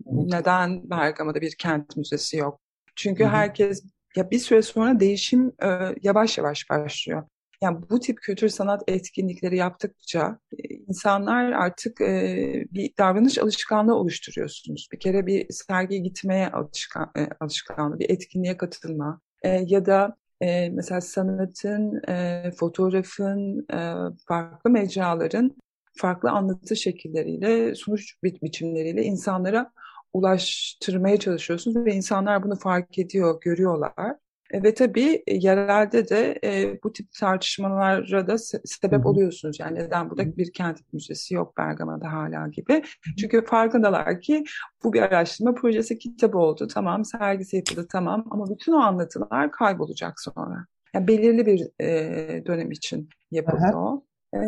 neden 0.07 0.91
Bergama'da 0.91 1.41
bir 1.41 1.55
kent 1.59 1.97
müzesi 1.97 2.37
yok? 2.37 2.61
Çünkü 2.99 3.25
Hı-hı. 3.25 3.33
herkes 3.33 3.83
ya 4.17 4.31
bir 4.31 4.39
süre 4.39 4.63
sonra 4.63 5.01
değişim 5.01 5.53
e, 5.63 5.69
yavaş 6.03 6.39
yavaş 6.39 6.71
başlıyor. 6.71 7.23
Yani 7.63 7.79
bu 7.91 8.01
tip 8.01 8.19
kültür 8.23 8.49
sanat 8.49 8.83
etkinlikleri 8.89 9.57
yaptıkça 9.57 10.39
insanlar 10.89 11.53
artık 11.53 12.01
e, 12.01 12.65
bir 12.73 12.91
davranış 12.99 13.39
alışkanlığı 13.39 13.95
oluşturuyorsunuz. 13.95 14.89
Bir 14.93 14.99
kere 14.99 15.27
bir 15.27 15.47
sergiye 15.51 16.01
gitmeye 16.01 16.49
alışkan, 16.49 17.11
e, 17.17 17.29
alışkanlığı, 17.41 17.99
bir 17.99 18.11
etkinliğe 18.11 18.57
katılma 18.57 19.21
e, 19.43 19.49
ya 19.67 19.87
da 19.87 20.17
e, 20.41 20.71
mesela 20.71 21.01
sanatın, 21.01 22.03
e, 22.09 22.51
fotoğrafın, 22.59 23.67
e, 23.73 23.95
farklı 24.29 24.71
mecraların 24.71 25.57
farklı 25.97 26.31
anlatı 26.31 26.77
şekilleriyle, 26.77 27.75
sunuş 27.75 28.17
bi 28.23 28.39
biçimleriyle 28.43 29.03
insanlara 29.03 29.73
ulaştırmaya 30.19 31.17
çalışıyorsunuz 31.17 31.77
ve 31.77 31.95
insanlar 31.95 32.43
bunu 32.43 32.57
fark 32.57 32.99
ediyor, 32.99 33.41
görüyorlar. 33.41 34.17
E, 34.51 34.63
ve 34.63 34.75
tabii 34.75 35.23
e, 35.27 35.35
yerelde 35.35 36.09
de 36.09 36.39
e, 36.45 36.83
bu 36.85 36.93
tip 36.93 37.13
tartışmalara 37.13 38.27
da 38.27 38.39
se 38.39 38.61
sebep 38.65 39.07
oluyorsunuz. 39.07 39.61
Yani 39.61 39.79
neden 39.79 40.11
burada 40.11 40.37
bir 40.37 40.53
kent 40.53 40.93
müzesi 40.93 41.35
yok 41.35 41.57
Bergama'da 41.59 42.13
hala 42.13 42.49
gibi. 42.49 42.83
Çünkü 43.19 43.45
farkındalar 43.45 44.21
ki 44.21 44.45
bu 44.85 44.93
bir 44.93 45.03
araştırma 45.03 45.55
projesi 45.55 45.99
kitabı 45.99 46.39
oldu. 46.39 46.67
Tamam 46.67 47.05
sergisi 47.05 47.57
yapıldı 47.57 47.87
tamam 47.93 48.25
ama 48.31 48.51
bütün 48.51 48.73
o 48.73 48.79
anlatılar 48.79 49.53
kaybolacak 49.53 50.21
sonra. 50.21 50.67
Yani 50.95 51.09
belirli 51.09 51.47
bir 51.47 51.85
e, 51.85 52.47
dönem 52.47 52.71
için 52.71 53.09
yapıldı 53.31 53.63
Aha. 53.73 53.79
o. 53.79 54.08
E, 54.35 54.39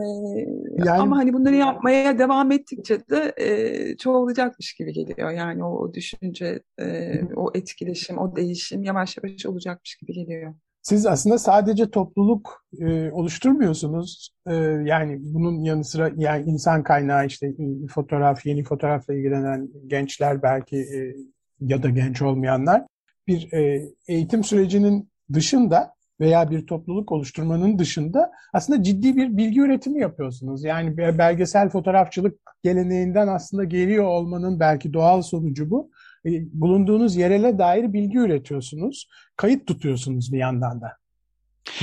yani... 0.76 0.90
Ama 0.90 1.16
hani 1.16 1.32
bunları 1.32 1.56
yapmaya 1.56 2.18
devam 2.18 2.52
ettikçe 2.52 3.08
de 3.08 3.32
e, 3.36 3.96
çoğalacakmış 3.96 4.74
gibi 4.74 4.92
geliyor. 4.92 5.30
Yani 5.30 5.64
o, 5.64 5.68
o 5.68 5.94
düşünce, 5.94 6.60
e, 6.80 7.20
o 7.36 7.50
etkileşim, 7.54 8.18
o 8.18 8.36
değişim 8.36 8.82
yavaş 8.82 9.16
yavaş 9.16 9.46
olacakmış 9.46 9.96
gibi 9.96 10.12
geliyor. 10.12 10.54
Siz 10.82 11.06
aslında 11.06 11.38
sadece 11.38 11.90
topluluk 11.90 12.64
e, 12.80 13.10
oluşturmuyorsunuz. 13.10 14.30
E, 14.46 14.54
yani 14.84 15.18
bunun 15.20 15.64
yanı 15.64 15.84
sıra 15.84 16.10
yani 16.16 16.50
insan 16.50 16.82
kaynağı 16.82 17.26
işte 17.26 17.52
fotoğraf, 17.94 18.46
yeni 18.46 18.64
fotoğrafla 18.64 19.14
ilgilenen 19.14 19.68
gençler 19.86 20.42
belki 20.42 20.76
e, 20.76 21.16
ya 21.60 21.82
da 21.82 21.90
genç 21.90 22.22
olmayanlar 22.22 22.86
bir 23.26 23.52
e, 23.52 23.82
eğitim 24.08 24.44
sürecinin 24.44 25.10
dışında 25.32 25.94
veya 26.20 26.50
bir 26.50 26.66
topluluk 26.66 27.12
oluşturmanın 27.12 27.78
dışında 27.78 28.32
aslında 28.52 28.82
ciddi 28.82 29.16
bir 29.16 29.36
bilgi 29.36 29.60
üretimi 29.60 30.00
yapıyorsunuz. 30.00 30.64
Yani 30.64 30.96
belgesel 30.96 31.68
fotoğrafçılık 31.68 32.38
geleneğinden 32.62 33.28
aslında 33.28 33.64
geliyor 33.64 34.04
olmanın 34.04 34.60
belki 34.60 34.92
doğal 34.92 35.22
sonucu 35.22 35.70
bu. 35.70 35.90
E, 36.26 36.30
bulunduğunuz 36.52 37.16
yerele 37.16 37.58
dair 37.58 37.92
bilgi 37.92 38.18
üretiyorsunuz. 38.18 39.08
Kayıt 39.36 39.66
tutuyorsunuz 39.66 40.32
bir 40.32 40.38
yandan 40.38 40.80
da. 40.80 40.92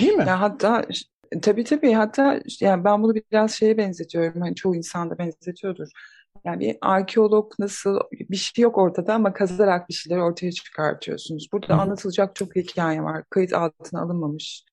Değil 0.01 0.13
mi? 0.13 0.23
Ya 0.27 0.41
hatta 0.41 0.85
tabii 1.41 1.63
tabii 1.63 1.93
hatta 1.93 2.39
yani 2.61 2.83
ben 2.83 3.03
bunu 3.03 3.13
biraz 3.15 3.51
şeye 3.51 3.77
benzetiyorum. 3.77 4.41
Hani 4.41 4.55
çoğu 4.55 4.75
insan 4.75 5.09
da 5.09 5.17
benzetiyordur. 5.17 5.87
Yani 6.45 6.59
bir 6.59 6.77
arkeolog 6.81 7.53
nasıl 7.59 7.99
bir 8.11 8.35
şey 8.35 8.63
yok 8.63 8.77
ortada 8.77 9.13
ama 9.13 9.33
kazılarak 9.33 9.89
bir 9.89 9.93
şeyleri 9.93 10.21
ortaya 10.21 10.51
çıkartıyorsunuz. 10.51 11.47
Burada 11.53 11.73
Hı-hı. 11.73 11.81
anlatılacak 11.81 12.35
çok 12.35 12.55
hikaye 12.55 13.03
var. 13.03 13.23
Kayıt 13.29 13.53
altına 13.53 14.01
alınmamış. 14.01 14.63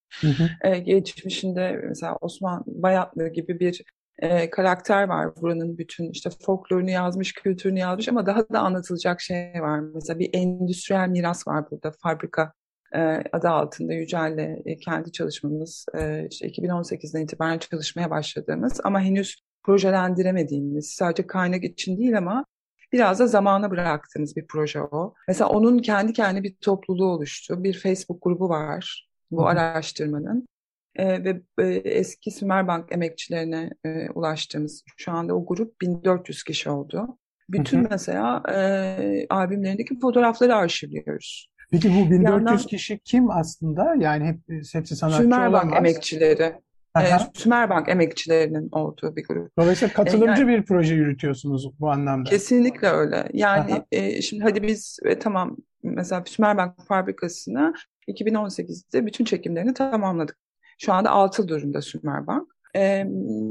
Ee, 0.64 0.78
geçmişinde 0.78 1.80
mesela 1.88 2.16
Osman 2.20 2.64
Bayatlı 2.66 3.28
gibi 3.28 3.60
bir 3.60 3.82
e, 4.18 4.50
karakter 4.50 5.08
var. 5.08 5.36
Buranın 5.36 5.78
bütün 5.78 6.10
işte 6.10 6.30
folklorunu 6.46 6.90
yazmış, 6.90 7.32
kültürünü 7.32 7.78
yazmış 7.78 8.08
ama 8.08 8.26
daha 8.26 8.48
da 8.48 8.60
anlatılacak 8.60 9.20
şey 9.20 9.52
var. 9.60 9.80
Mesela 9.80 10.18
bir 10.18 10.30
endüstriyel 10.32 11.08
miras 11.08 11.48
var 11.48 11.70
burada. 11.70 11.92
Fabrika 12.02 12.52
e, 12.94 13.22
adı 13.32 13.48
altında 13.48 13.92
Yücel'le 13.92 14.62
e, 14.64 14.76
kendi 14.76 15.12
çalışmamız 15.12 15.86
e, 15.98 16.26
işte 16.30 16.48
2018'den 16.48 17.22
itibaren 17.22 17.58
çalışmaya 17.58 18.10
başladığımız 18.10 18.80
ama 18.84 19.00
henüz 19.00 19.36
projelendiremediğimiz 19.64 20.90
sadece 20.90 21.26
kaynak 21.26 21.64
için 21.64 21.98
değil 21.98 22.18
ama 22.18 22.44
biraz 22.92 23.18
da 23.18 23.26
zamana 23.26 23.70
bıraktığımız 23.70 24.36
bir 24.36 24.46
proje 24.46 24.80
o. 24.80 25.14
Mesela 25.28 25.50
onun 25.50 25.78
kendi 25.78 26.12
kendine 26.12 26.42
bir 26.42 26.56
topluluğu 26.60 27.06
oluştu. 27.06 27.64
Bir 27.64 27.78
Facebook 27.78 28.22
grubu 28.22 28.48
var 28.48 29.08
bu 29.30 29.42
Hı-hı. 29.42 29.48
araştırmanın 29.48 30.48
e, 30.96 31.24
ve 31.24 31.42
e, 31.58 31.66
eski 31.74 32.30
Sümerbank 32.30 32.92
emekçilerine 32.92 33.70
e, 33.84 34.10
ulaştığımız 34.10 34.84
şu 34.96 35.12
anda 35.12 35.34
o 35.34 35.46
grup 35.46 35.80
1400 35.80 36.42
kişi 36.42 36.70
oldu. 36.70 37.18
Bütün 37.48 37.80
hı 37.80 37.84
hı. 37.84 37.88
mesela 37.90 38.42
e, 38.54 39.26
albümlerindeki 39.30 40.00
fotoğrafları 40.00 40.56
arşivliyoruz. 40.56 41.48
Peki 41.70 41.88
bu 41.88 42.10
1400 42.10 42.22
yandan, 42.22 42.56
kişi 42.56 42.98
kim 43.04 43.30
aslında? 43.30 43.94
Yani 43.98 44.24
hep 44.24 44.38
hepsi 44.72 44.96
sanatçı 44.96 45.22
Sümerbank 45.22 45.64
olamaz. 45.64 45.78
emekçileri. 45.78 46.54
E, 47.00 47.18
Sümerbank 47.34 47.88
emekçilerinin 47.88 48.68
olduğu 48.72 49.16
bir 49.16 49.24
grup. 49.24 49.58
Dolayısıyla 49.58 49.94
katılımcı 49.94 50.42
yani, 50.42 50.48
bir 50.48 50.64
proje 50.64 50.94
yürütüyorsunuz 50.94 51.80
bu 51.80 51.90
anlamda. 51.90 52.30
Kesinlikle 52.30 52.88
öyle. 52.88 53.28
Yani 53.32 53.82
e, 53.92 54.22
şimdi 54.22 54.42
hadi 54.42 54.62
biz 54.62 54.98
e, 55.04 55.18
tamam 55.18 55.56
mesela 55.82 56.24
Sümerbank 56.26 56.86
fabrikasına 56.88 57.72
2018'de 58.08 59.06
bütün 59.06 59.24
çekimlerini 59.24 59.74
tamamladık. 59.74 60.38
Şu 60.78 60.92
anda 60.92 61.10
altı 61.10 61.48
durumda 61.48 61.82
Sümerbank. 61.82 62.48
E, 62.76 63.04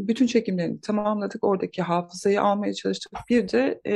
bütün 0.08 0.28
çekimlerini 0.28 0.82
tamamladık. 0.82 1.44
Oradaki 1.44 1.82
hafızayı 1.82 2.42
almaya 2.42 2.74
çalıştık. 2.74 3.12
Bir 3.30 3.50
de 3.50 3.82
e, 3.88 3.96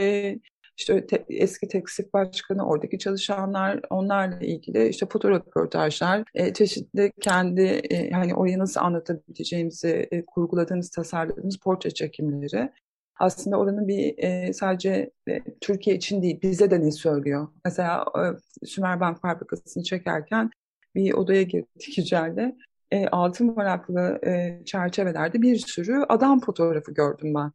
işte 0.77 1.07
te, 1.07 1.25
eski 1.29 1.67
tekstil 1.67 2.05
başkanı, 2.13 2.67
oradaki 2.67 2.99
çalışanlar, 2.99 3.79
onlarla 3.89 4.39
ilgili 4.39 4.87
işte 4.87 5.05
fotoğraf 5.05 5.47
röportajlar, 5.47 6.23
e, 6.33 6.53
çeşitli 6.53 7.11
kendi 7.21 7.61
e, 7.61 8.11
hani 8.11 8.35
orayı 8.35 8.59
nasıl 8.59 8.81
anlatabileceğimizi 8.81 10.07
e, 10.11 10.25
kurguladığımız, 10.25 10.89
tasarladığımız 10.89 11.57
portre 11.57 11.91
çekimleri. 11.91 12.71
Aslında 13.19 13.57
oranın 13.57 13.87
bir 13.87 14.15
e, 14.17 14.53
sadece 14.53 15.11
e, 15.29 15.43
Türkiye 15.61 15.95
için 15.95 16.21
değil, 16.21 16.41
bize 16.41 16.71
de 16.71 16.81
ne 16.81 16.91
söylüyor? 16.91 17.47
Mesela 17.65 18.05
e, 18.15 18.65
Sümerbank 18.65 19.21
fabrikasını 19.21 19.83
çekerken 19.83 20.49
bir 20.95 21.13
odaya 21.13 21.43
girdik 21.43 21.97
Yücel'de 21.97 22.55
e, 22.91 23.07
altın 23.07 23.55
varaklı 23.55 24.19
e, 24.25 24.61
çerçevelerde 24.65 25.41
bir 25.41 25.57
sürü 25.57 26.05
adam 26.09 26.39
fotoğrafı 26.39 26.93
gördüm 26.93 27.33
ben. 27.35 27.51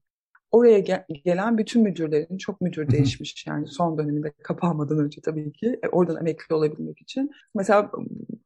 Oraya 0.53 0.79
ge- 0.79 1.23
gelen 1.25 1.59
bütün 1.59 1.83
müdürlerin, 1.83 2.39
çok 2.39 2.61
müdür 2.61 2.91
değişmiş 2.91 3.47
yani 3.47 3.67
son 3.67 3.99
döneminde 3.99 4.33
kapanmadan 4.43 4.99
önce 4.99 5.21
tabii 5.21 5.53
ki 5.53 5.81
e, 5.83 5.89
oradan 5.89 6.17
emekli 6.17 6.55
olabilmek 6.55 7.01
için. 7.01 7.31
Mesela 7.55 7.91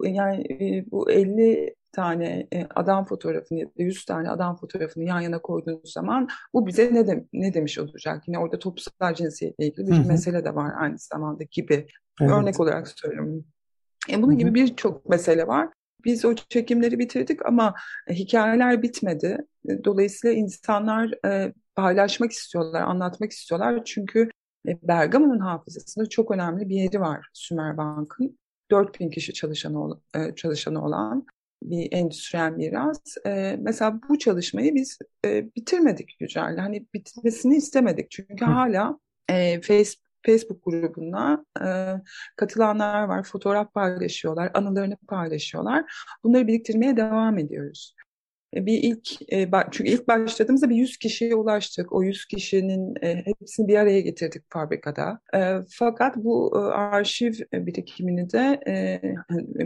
yani 0.03 0.45
e, 0.51 0.90
bu 0.90 1.11
50 1.11 1.75
tane 1.92 2.47
e, 2.53 2.66
adam 2.75 3.05
fotoğrafını 3.05 3.59
ya 3.59 3.66
da 3.66 3.71
100 3.77 4.05
tane 4.05 4.31
adam 4.31 4.57
fotoğrafını 4.57 5.05
yan 5.05 5.21
yana 5.21 5.38
koyduğunuz 5.38 5.92
zaman 5.92 6.29
bu 6.55 6.66
bize 6.66 6.95
ne, 6.95 7.07
de, 7.07 7.25
ne 7.33 7.55
demiş 7.55 7.79
olacak? 7.79 8.23
Yine 8.27 8.38
orada 8.38 8.59
toplumsal 8.59 9.14
cinsiyetle 9.14 9.66
ilgili 9.66 9.87
bir 9.87 10.09
mesele 10.09 10.45
de 10.45 10.55
var 10.55 10.73
aynı 10.79 10.99
zamanda 10.99 11.45
gibi. 11.51 11.87
Evet. 12.21 12.31
Örnek 12.31 12.61
olarak 12.61 12.88
söylüyorum. 12.88 13.45
E, 14.11 14.23
bunun 14.23 14.38
gibi 14.38 14.55
birçok 14.55 15.09
mesele 15.09 15.47
var. 15.47 15.69
Biz 16.05 16.25
o 16.25 16.35
çekimleri 16.35 16.99
bitirdik 16.99 17.47
ama 17.47 17.75
e, 18.09 18.14
hikayeler 18.14 18.83
bitmedi. 18.83 19.38
E, 19.69 19.85
dolayısıyla 19.85 20.37
insanlar 20.37 21.27
e, 21.27 21.53
paylaşmak 21.77 22.33
istiyorlar, 22.33 22.83
anlatmak 22.83 23.33
istiyorlar. 23.33 23.85
Çünkü 23.85 24.29
Bergama'nın 24.67 25.39
hafızasında 25.39 26.09
çok 26.09 26.31
önemli 26.31 26.69
bir 26.69 26.77
yeri 26.77 27.01
var 27.01 27.29
Sümer 27.33 27.77
Bank'ın. 27.77 28.39
4000 28.71 29.11
kişi 29.11 29.33
çalışanı, 29.35 30.01
çalışanı 30.37 30.85
olan 30.85 31.27
bir 31.62 31.89
endüstriyel 31.93 32.51
miras. 32.53 33.01
mesela 33.59 34.01
bu 34.09 34.19
çalışmayı 34.19 34.75
biz 34.75 34.99
bitirmedik 35.25 36.21
Yücel'le. 36.21 36.59
Hani 36.59 36.87
bitmesini 36.95 37.57
istemedik. 37.57 38.11
Çünkü 38.11 38.45
hala 38.45 38.99
Facebook 39.62 40.07
Facebook 40.27 40.65
grubuna 40.65 41.45
e, 41.65 41.95
katılanlar 42.37 43.05
var, 43.05 43.23
fotoğraf 43.23 43.75
paylaşıyorlar, 43.75 44.51
anılarını 44.55 44.97
paylaşıyorlar. 45.09 45.85
Bunları 46.25 46.47
biriktirmeye 46.47 46.97
devam 46.97 47.39
ediyoruz. 47.39 47.95
Bir 48.55 48.83
ilk 48.83 49.33
e, 49.33 49.51
çünkü 49.71 49.91
ilk 49.91 50.09
başladığımızda 50.09 50.71
bir 50.71 50.77
100 50.77 50.97
kişiye 50.97 51.35
ulaştık. 51.35 51.93
O 51.93 52.03
100 52.03 52.27
kişinin 52.27 52.95
e, 53.03 53.23
hepsini 53.25 53.69
bir 53.69 53.77
araya 53.77 54.01
getirdik 54.01 54.43
fabrikada. 54.51 55.21
E, 55.35 55.55
fakat 55.71 56.17
bu 56.17 56.57
arşiv 56.73 57.33
birikimini 57.53 58.33
de 58.33 58.61
e, 58.67 59.01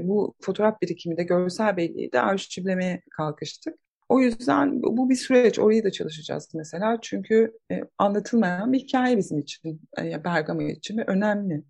bu 0.08 0.34
fotoğraf 0.40 0.82
birikimini 0.82 1.18
de 1.18 1.22
görsel 1.22 1.76
belleği 1.76 2.12
de 2.12 2.20
arşivlemeye 2.20 3.02
kalkıştık. 3.16 3.74
O 4.10 4.20
yüzden 4.20 4.82
bu 4.82 5.10
bir 5.10 5.14
süreç. 5.14 5.58
Orayı 5.58 5.84
da 5.84 5.90
çalışacağız 5.90 6.48
mesela. 6.54 6.98
Çünkü 7.02 7.52
e, 7.72 7.80
anlatılmayan 7.98 8.72
bir 8.72 8.78
hikaye 8.78 9.16
bizim 9.16 9.38
için, 9.38 9.80
e, 9.98 10.24
Bergama 10.24 10.62
için 10.62 11.10
önemli. 11.10 11.62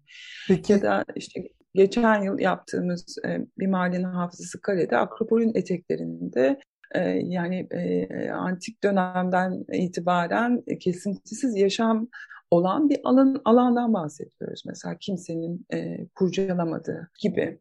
Peki. 0.48 0.72
Ya 0.72 0.82
da 0.82 1.04
işte 1.16 1.48
geçen 1.74 2.22
yıl 2.22 2.38
yaptığımız 2.38 3.16
e, 3.26 3.38
bir 3.58 3.66
mahallenin 3.66 4.04
hafızası 4.04 4.60
Kale'de 4.60 4.96
Akropol'ün 4.96 5.54
eteklerinde 5.54 6.58
e, 6.94 7.00
yani 7.10 7.68
e, 7.70 8.30
antik 8.30 8.82
dönemden 8.82 9.64
itibaren 9.72 10.62
kesintisiz 10.80 11.56
yaşam 11.56 12.08
olan 12.50 12.88
bir 12.88 13.00
alan 13.04 13.40
alandan 13.44 13.94
bahsediyoruz. 13.94 14.62
Mesela 14.66 14.96
kimsenin 15.00 15.66
e, 15.72 16.06
kurcalamadığı 16.14 17.10
gibi. 17.20 17.58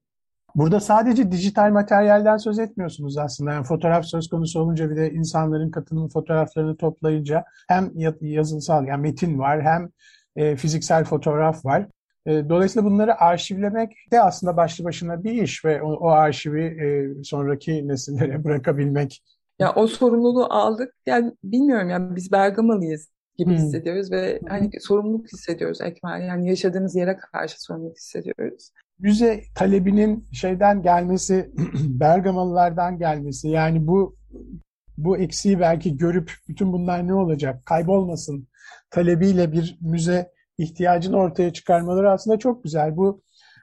Burada 0.55 0.79
sadece 0.79 1.31
dijital 1.31 1.71
materyalden 1.71 2.37
söz 2.37 2.59
etmiyorsunuz 2.59 3.17
aslında. 3.17 3.51
Yani 3.51 3.65
fotoğraf 3.65 4.05
söz 4.05 4.29
konusu 4.29 4.59
olunca 4.59 4.89
bir 4.89 4.95
de 4.95 5.11
insanların 5.11 5.71
katılım 5.71 6.09
fotoğraflarını 6.09 6.77
toplayınca 6.77 7.43
hem 7.67 7.91
yazılsal 8.21 8.87
yani 8.87 9.01
metin 9.01 9.39
var 9.39 9.61
hem 9.61 9.89
e, 10.35 10.55
fiziksel 10.55 11.03
fotoğraf 11.03 11.65
var. 11.65 11.87
E, 12.29 12.49
dolayısıyla 12.49 12.89
bunları 12.89 13.21
arşivlemek 13.21 13.91
de 14.11 14.21
aslında 14.21 14.57
başlı 14.57 14.83
başına 14.83 15.23
bir 15.23 15.31
iş 15.31 15.65
ve 15.65 15.81
o, 15.81 15.93
o 15.93 16.07
arşivi 16.07 16.63
e, 16.63 17.23
sonraki 17.23 17.87
nesillere 17.87 18.43
bırakabilmek. 18.43 19.23
Ya 19.59 19.73
o 19.75 19.87
sorumluluğu 19.87 20.45
aldık. 20.45 20.93
Yani 21.05 21.33
bilmiyorum 21.43 21.89
yani 21.89 22.15
biz 22.15 22.31
Bergamalıyız 22.31 23.09
gibi 23.37 23.49
hmm. 23.49 23.57
hissediyoruz 23.57 24.11
ve 24.11 24.39
hani 24.49 24.69
sorumluluk 24.79 25.33
hissediyoruz 25.33 25.81
Ekmel. 25.81 26.21
Yani 26.21 26.49
yaşadığımız 26.49 26.95
yere 26.95 27.17
karşı 27.17 27.63
sorumluluk 27.63 27.97
hissediyoruz 27.97 28.71
müze 28.99 29.43
talebinin 29.55 30.27
şeyden 30.31 30.81
gelmesi, 30.81 31.51
Bergamalılardan 31.83 32.99
gelmesi 32.99 33.49
yani 33.49 33.87
bu 33.87 34.17
bu 34.97 35.17
eksiği 35.17 35.59
belki 35.59 35.97
görüp 35.97 36.31
bütün 36.47 36.73
bunlar 36.73 37.07
ne 37.07 37.13
olacak, 37.13 37.65
kaybolmasın 37.65 38.47
talebiyle 38.89 39.51
bir 39.51 39.77
müze 39.81 40.31
ihtiyacını 40.59 41.17
ortaya 41.17 41.53
çıkarmaları 41.53 42.11
aslında 42.11 42.39
çok 42.39 42.63
güzel. 42.63 42.97
Bu 42.97 43.21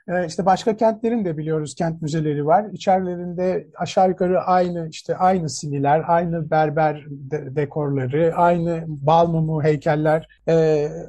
E, 0.08 0.26
işte 0.26 0.46
başka 0.46 0.76
kentlerin 0.76 1.24
de 1.24 1.38
biliyoruz 1.38 1.74
kent 1.74 2.02
müzeleri 2.02 2.46
var. 2.46 2.66
İçerilerinde 2.72 3.66
aşağı 3.76 4.08
yukarı 4.08 4.40
aynı 4.40 4.88
işte 4.88 5.16
aynı 5.16 5.50
siniler, 5.50 6.02
aynı 6.06 6.50
berber 6.50 7.04
de 7.10 7.56
dekorları, 7.56 8.34
aynı 8.36 8.84
bal 8.86 9.26
mumu 9.26 9.62
heykeller 9.62 10.28
e, 10.48 10.54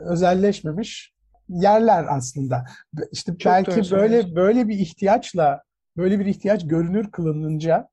özelleşmemiş 0.05 1.13
yerler 1.49 2.05
aslında. 2.09 2.65
İşte 3.11 3.37
Çok 3.37 3.53
belki 3.53 3.91
böyle 3.91 4.35
böyle 4.35 4.67
bir 4.67 4.79
ihtiyaçla 4.79 5.61
böyle 5.97 6.19
bir 6.19 6.25
ihtiyaç 6.25 6.67
görünür 6.67 7.11
kılınınca 7.11 7.87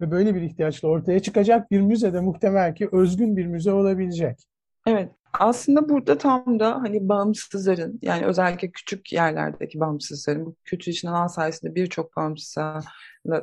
ve 0.00 0.10
böyle 0.10 0.34
bir 0.34 0.42
ihtiyaçla 0.42 0.88
ortaya 0.88 1.20
çıkacak 1.20 1.70
bir 1.70 1.80
müze 1.80 2.12
de 2.12 2.20
muhtemel 2.20 2.74
ki 2.74 2.88
özgün 2.92 3.36
bir 3.36 3.46
müze 3.46 3.72
olabilecek. 3.72 4.38
Evet, 4.86 5.10
aslında 5.40 5.88
burada 5.88 6.18
tam 6.18 6.60
da 6.60 6.74
hani 6.74 7.08
bağımsızların 7.08 7.98
yani 8.02 8.26
özellikle 8.26 8.70
küçük 8.70 9.12
yerlerdeki 9.12 9.80
bağımsızların 9.80 10.46
bu 10.46 10.56
kültür 10.64 10.92
için 10.92 11.08
alan 11.08 11.26
sayesinde 11.26 11.74
birçok 11.74 12.16
bağımsızla 12.16 12.82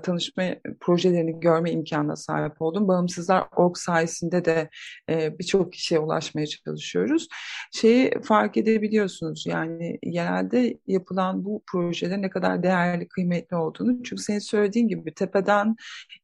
tanışma 0.04 0.44
projelerini 0.80 1.40
görme 1.40 1.72
imkanına 1.72 2.16
sahip 2.16 2.62
oldum. 2.62 2.88
Bağımsızlar 2.88 3.48
org 3.56 3.78
sayesinde 3.78 4.46
de 4.46 4.70
e, 5.10 5.40
birçok 5.40 5.74
kişiye 5.74 6.00
ulaşmaya 6.00 6.48
çalışıyoruz. 6.48 7.28
Şeyi 7.72 8.22
fark 8.24 8.58
edebiliyorsunuz 8.58 9.46
yani 9.48 10.00
genelde 10.02 10.78
yapılan 10.88 11.46
bu 11.46 11.64
projelerin 11.72 12.22
ne 12.22 12.30
kadar 12.30 12.64
değerli, 12.64 13.08
kıymetli 13.08 13.56
olduğunu. 13.56 14.04
Çünkü 14.04 14.24
senin 14.24 14.40
söylediğin 14.40 14.88
gibi 14.88 15.14
tepeden 15.14 15.76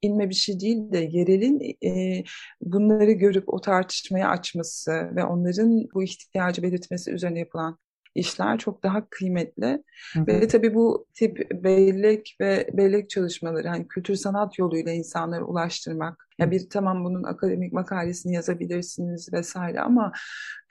inme 0.01 0.29
bir 0.29 0.35
şey 0.35 0.59
değil 0.59 0.91
de 0.91 0.97
yerelin 0.97 1.77
e, 1.85 2.23
bunları 2.61 3.11
görüp 3.11 3.53
o 3.53 3.61
tartışmayı 3.61 4.27
açması 4.27 4.91
ve 5.15 5.23
onların 5.23 5.87
bu 5.93 6.03
ihtiyacı 6.03 6.63
belirtmesi 6.63 7.11
üzerine 7.11 7.39
yapılan 7.39 7.77
işler 8.15 8.57
çok 8.57 8.83
daha 8.83 9.09
kıymetli. 9.09 9.83
Hı 10.13 10.19
hı. 10.19 10.27
Ve 10.27 10.47
tabii 10.47 10.73
bu 10.73 11.07
tip 11.13 11.51
bellek 11.51 12.37
ve 12.41 12.69
bellek 12.73 13.09
çalışmaları 13.09 13.67
hani 13.67 13.87
kültür 13.87 14.15
sanat 14.15 14.59
yoluyla 14.59 14.91
insanlara 14.91 15.43
ulaştırmak. 15.43 16.29
Ya 16.39 16.51
bir 16.51 16.69
tamam 16.69 17.05
bunun 17.05 17.23
akademik 17.23 17.73
makalesini 17.73 18.33
yazabilirsiniz 18.35 19.33
vesaire 19.33 19.81
ama 19.81 20.11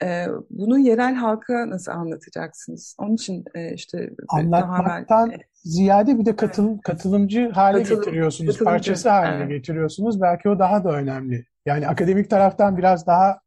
e, 0.03 0.25
bunu 0.49 0.79
yerel 0.79 1.15
halka 1.15 1.69
nasıl 1.69 1.91
anlatacaksınız? 1.91 2.95
Onun 2.99 3.15
için 3.15 3.43
e, 3.55 3.73
işte 3.73 4.09
anlatmaktan 4.29 5.29
daha 5.29 5.37
ziyade 5.63 6.19
bir 6.19 6.25
de 6.25 6.35
katıl, 6.35 6.77
katılımcı 6.77 7.49
hale 7.49 7.77
Katılım, 7.77 8.01
getiriyorsunuz, 8.01 8.53
katılımcı, 8.57 8.65
parçası 8.65 9.09
haline 9.09 9.35
evet. 9.35 9.49
getiriyorsunuz. 9.49 10.21
Belki 10.21 10.49
o 10.49 10.59
daha 10.59 10.83
da 10.83 10.91
önemli. 10.91 11.45
Yani 11.65 11.87
akademik 11.87 12.29
taraftan 12.29 12.77
biraz 12.77 13.07
daha 13.07 13.39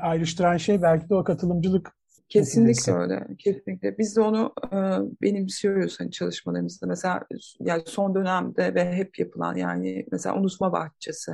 ayrıştıran 0.00 0.56
şey 0.56 0.82
belki 0.82 1.08
de 1.08 1.14
o 1.14 1.24
katılımcılık 1.24 1.97
Kesinlikle 2.28 2.92
öyle. 2.92 3.26
Kesinlikle. 3.38 3.98
Biz 3.98 4.16
de 4.16 4.20
onu 4.20 4.52
e, 4.72 4.76
benimsiyoruz 5.22 6.00
hani 6.00 6.10
çalışmalarımızda. 6.10 6.86
Mesela 6.86 7.26
yani 7.60 7.82
son 7.86 8.14
dönemde 8.14 8.74
ve 8.74 8.92
hep 8.92 9.18
yapılan 9.18 9.56
yani 9.56 10.06
mesela 10.12 10.36
unutma 10.36 10.72
bahçesi. 10.72 11.32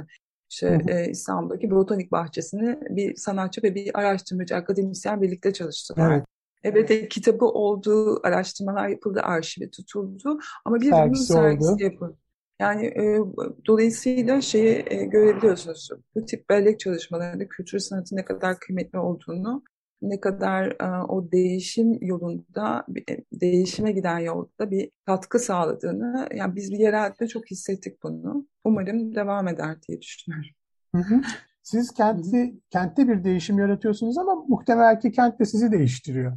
İşte 0.50 0.80
e, 0.88 1.10
İstanbul'daki 1.10 1.70
botanik 1.70 2.12
bahçesini 2.12 2.78
bir 2.90 3.16
sanatçı 3.16 3.62
ve 3.62 3.74
bir 3.74 3.98
araştırmacı, 3.98 4.56
akademisyen 4.56 5.22
birlikte 5.22 5.52
çalıştılar. 5.52 6.12
Evet. 6.12 6.24
Evet, 6.64 6.90
e, 6.90 7.08
kitabı 7.08 7.44
olduğu 7.44 8.26
araştırmalar 8.26 8.88
yapıldı, 8.88 9.20
arşivi 9.22 9.70
tutuldu 9.70 10.38
ama 10.64 10.80
bir 10.80 10.90
sergisi 10.90 11.32
bunun 11.34 11.42
sergisi 11.42 11.70
oldu. 11.70 11.82
yapıldı. 11.82 12.18
Yani 12.60 12.86
e, 12.86 13.18
dolayısıyla 13.66 14.40
şeyi 14.40 14.84
e, 14.86 15.04
görebiliyorsunuz. 15.04 15.88
Bu 16.14 16.24
tip 16.24 16.48
bellek 16.48 16.80
çalışmalarında 16.80 17.48
kültür 17.48 17.78
sanatın 17.78 18.16
ne 18.16 18.24
kadar 18.24 18.58
kıymetli 18.58 18.98
olduğunu 18.98 19.62
ne 20.08 20.20
kadar 20.20 20.66
e, 20.66 21.04
o 21.08 21.32
değişim 21.32 21.98
yolunda, 22.00 22.86
e, 23.10 23.16
değişime 23.32 23.92
giden 23.92 24.18
yolda 24.18 24.70
bir 24.70 24.90
katkı 25.06 25.38
sağladığını, 25.38 26.28
yani 26.34 26.56
biz 26.56 26.72
bir 26.72 26.78
yerelde 26.78 27.26
çok 27.28 27.50
hissettik 27.50 28.02
bunu. 28.02 28.46
Umarım 28.64 29.14
devam 29.14 29.48
eder 29.48 29.76
diye 29.88 30.00
düşünüyorum. 30.00 30.50
Hı 30.94 30.98
hı. 30.98 31.20
Siz 31.62 31.90
kenti, 31.94 32.54
kentte 32.70 33.08
bir 33.08 33.24
değişim 33.24 33.58
yaratıyorsunuz 33.58 34.18
ama 34.18 34.34
muhtemel 34.34 35.00
ki 35.00 35.12
kent 35.12 35.40
de 35.40 35.44
sizi 35.44 35.72
değiştiriyor. 35.72 36.32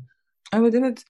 Evet 0.56 0.76
evet. 0.76 1.04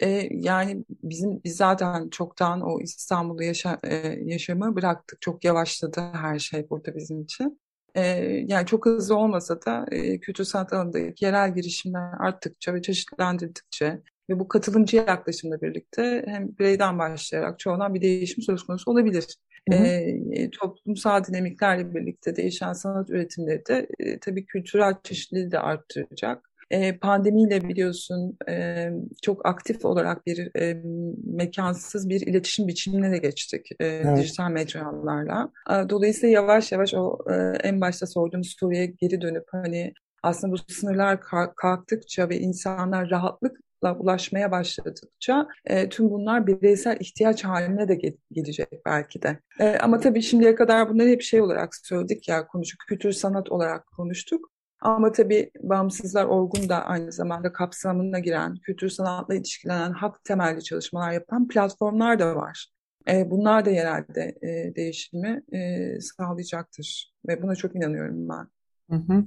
Ee, 0.00 0.28
yani 0.30 0.84
bizim 1.02 1.40
biz 1.44 1.56
zaten 1.56 2.08
çoktan 2.08 2.60
o 2.60 2.80
İstanbul'da 2.80 3.44
yaşa, 3.44 3.78
e, 3.84 3.94
yaşamı 4.24 4.76
bıraktık. 4.76 5.20
Çok 5.20 5.44
yavaşladı 5.44 6.00
her 6.00 6.38
şey 6.38 6.70
burada 6.70 6.94
bizim 6.94 7.22
için. 7.22 7.60
E, 7.94 8.02
yani 8.48 8.66
çok 8.66 8.86
hızlı 8.86 9.16
olmasa 9.16 9.62
da 9.62 9.86
e, 9.90 10.20
kültür 10.20 10.44
sanat 10.44 10.72
alanındaki 10.72 11.24
yerel 11.24 11.54
girişimler 11.54 12.12
arttıkça 12.20 12.74
ve 12.74 12.82
çeşitlendirdikçe 12.82 14.00
ve 14.30 14.38
bu 14.38 14.48
katılımcı 14.48 14.96
yaklaşımla 14.96 15.62
birlikte 15.62 16.24
hem 16.26 16.58
bireyden 16.58 16.98
başlayarak 16.98 17.58
çoğundan 17.58 17.94
bir 17.94 18.00
değişim 18.00 18.42
söz 18.42 18.62
konusu 18.62 18.90
olabilir. 18.90 19.36
Hı 19.70 19.76
hı. 19.76 19.84
E, 19.84 20.50
toplumsal 20.50 21.24
dinamiklerle 21.24 21.94
birlikte 21.94 22.36
değişen 22.36 22.72
sanat 22.72 23.10
üretimleri 23.10 23.66
de 23.68 23.88
e, 23.98 24.18
tabii 24.18 24.46
kültürel 24.46 24.94
çeşitliliği 25.02 25.50
de 25.50 25.58
arttıracak. 25.58 26.50
E, 26.74 26.98
pandemiyle 26.98 27.68
biliyorsun 27.68 28.38
e, 28.48 28.88
çok 29.22 29.46
aktif 29.46 29.84
olarak 29.84 30.26
bir 30.26 30.50
e, 30.60 30.82
mekansız 31.24 32.08
bir 32.08 32.20
iletişim 32.20 32.68
biçimine 32.68 33.12
de 33.12 33.18
geçtik 33.18 33.66
e, 33.80 33.86
evet. 33.86 34.16
dijital 34.16 34.50
mecralarla. 34.50 35.50
Dolayısıyla 35.88 36.34
yavaş 36.34 36.72
yavaş 36.72 36.94
o 36.94 37.18
e, 37.30 37.34
en 37.62 37.80
başta 37.80 38.06
sorduğum 38.06 38.44
soruya 38.44 38.84
geri 38.84 39.20
dönüp 39.20 39.44
hani 39.52 39.92
aslında 40.22 40.52
bu 40.52 40.58
sınırlar 40.72 41.20
kalktıkça 41.56 42.28
ve 42.28 42.38
insanlar 42.38 43.10
rahatlıkla 43.10 43.96
ulaşmaya 43.98 44.50
başladıkça 44.50 45.48
e, 45.64 45.88
tüm 45.88 46.10
bunlar 46.10 46.46
bireysel 46.46 46.96
ihtiyaç 47.00 47.44
haline 47.44 47.88
de 47.88 47.94
ge- 47.94 48.18
gelecek 48.32 48.68
belki 48.86 49.22
de. 49.22 49.38
E, 49.60 49.78
ama 49.78 50.00
tabii 50.00 50.22
şimdiye 50.22 50.54
kadar 50.54 50.88
bunları 50.88 51.08
hep 51.08 51.22
şey 51.22 51.40
olarak 51.40 51.74
söyledik 51.76 52.28
ya 52.28 52.46
konuştuk, 52.46 52.80
kültür 52.88 53.12
sanat 53.12 53.52
olarak 53.52 53.86
konuştuk. 53.86 54.53
Ama 54.84 55.12
tabii 55.12 55.50
bağımsızlar 55.62 56.24
orgun 56.24 56.68
da 56.68 56.84
aynı 56.84 57.12
zamanda 57.12 57.52
kapsamına 57.52 58.18
giren, 58.18 58.56
kültür 58.56 58.88
sanatla 58.88 59.34
ilişkilenen 59.34 59.92
hak 59.92 60.24
temelli 60.24 60.64
çalışmalar 60.64 61.12
yapan 61.12 61.48
platformlar 61.48 62.18
da 62.18 62.36
var. 62.36 62.68
E, 63.08 63.30
bunlar 63.30 63.64
da 63.64 63.70
yerelde 63.70 64.34
e, 64.42 64.74
değişimi 64.76 65.42
e, 65.52 66.00
sağlayacaktır 66.00 67.14
ve 67.28 67.42
buna 67.42 67.56
çok 67.56 67.76
inanıyorum 67.76 68.28
ben. 68.28 68.46
Hı 68.90 68.96
hı. 68.96 69.24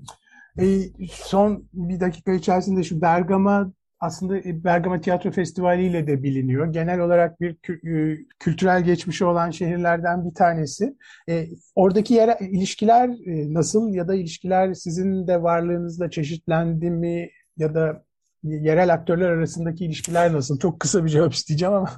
E, 0.59 0.65
son 1.11 1.69
bir 1.73 1.99
dakika 1.99 2.33
içerisinde 2.33 2.83
şu 2.83 3.01
Bergama 3.01 3.71
aslında 3.99 4.37
e, 4.37 4.63
Bergama 4.63 5.01
Tiyatro 5.01 5.31
Festivali 5.31 5.85
ile 5.85 6.07
de 6.07 6.23
biliniyor. 6.23 6.73
Genel 6.73 6.99
olarak 6.99 7.41
bir 7.41 7.51
e, 7.69 8.17
kültürel 8.39 8.83
geçmişi 8.83 9.25
olan 9.25 9.51
şehirlerden 9.51 10.25
bir 10.25 10.33
tanesi. 10.35 10.97
E, 11.29 11.47
oradaki 11.75 12.13
yer, 12.13 12.37
ilişkiler 12.39 13.09
nasıl 13.53 13.93
ya 13.93 14.07
da 14.07 14.15
ilişkiler 14.15 14.73
sizin 14.73 15.27
de 15.27 15.43
varlığınızla 15.43 16.09
çeşitlendi 16.09 16.89
mi 16.89 17.29
ya 17.57 17.75
da 17.75 18.03
yerel 18.43 18.93
aktörler 18.93 19.29
arasındaki 19.29 19.85
ilişkiler 19.85 20.33
nasıl? 20.33 20.59
Çok 20.59 20.79
kısa 20.79 21.05
bir 21.05 21.09
cevap 21.09 21.33
isteyeceğim 21.33 21.73
ama. 21.73 21.89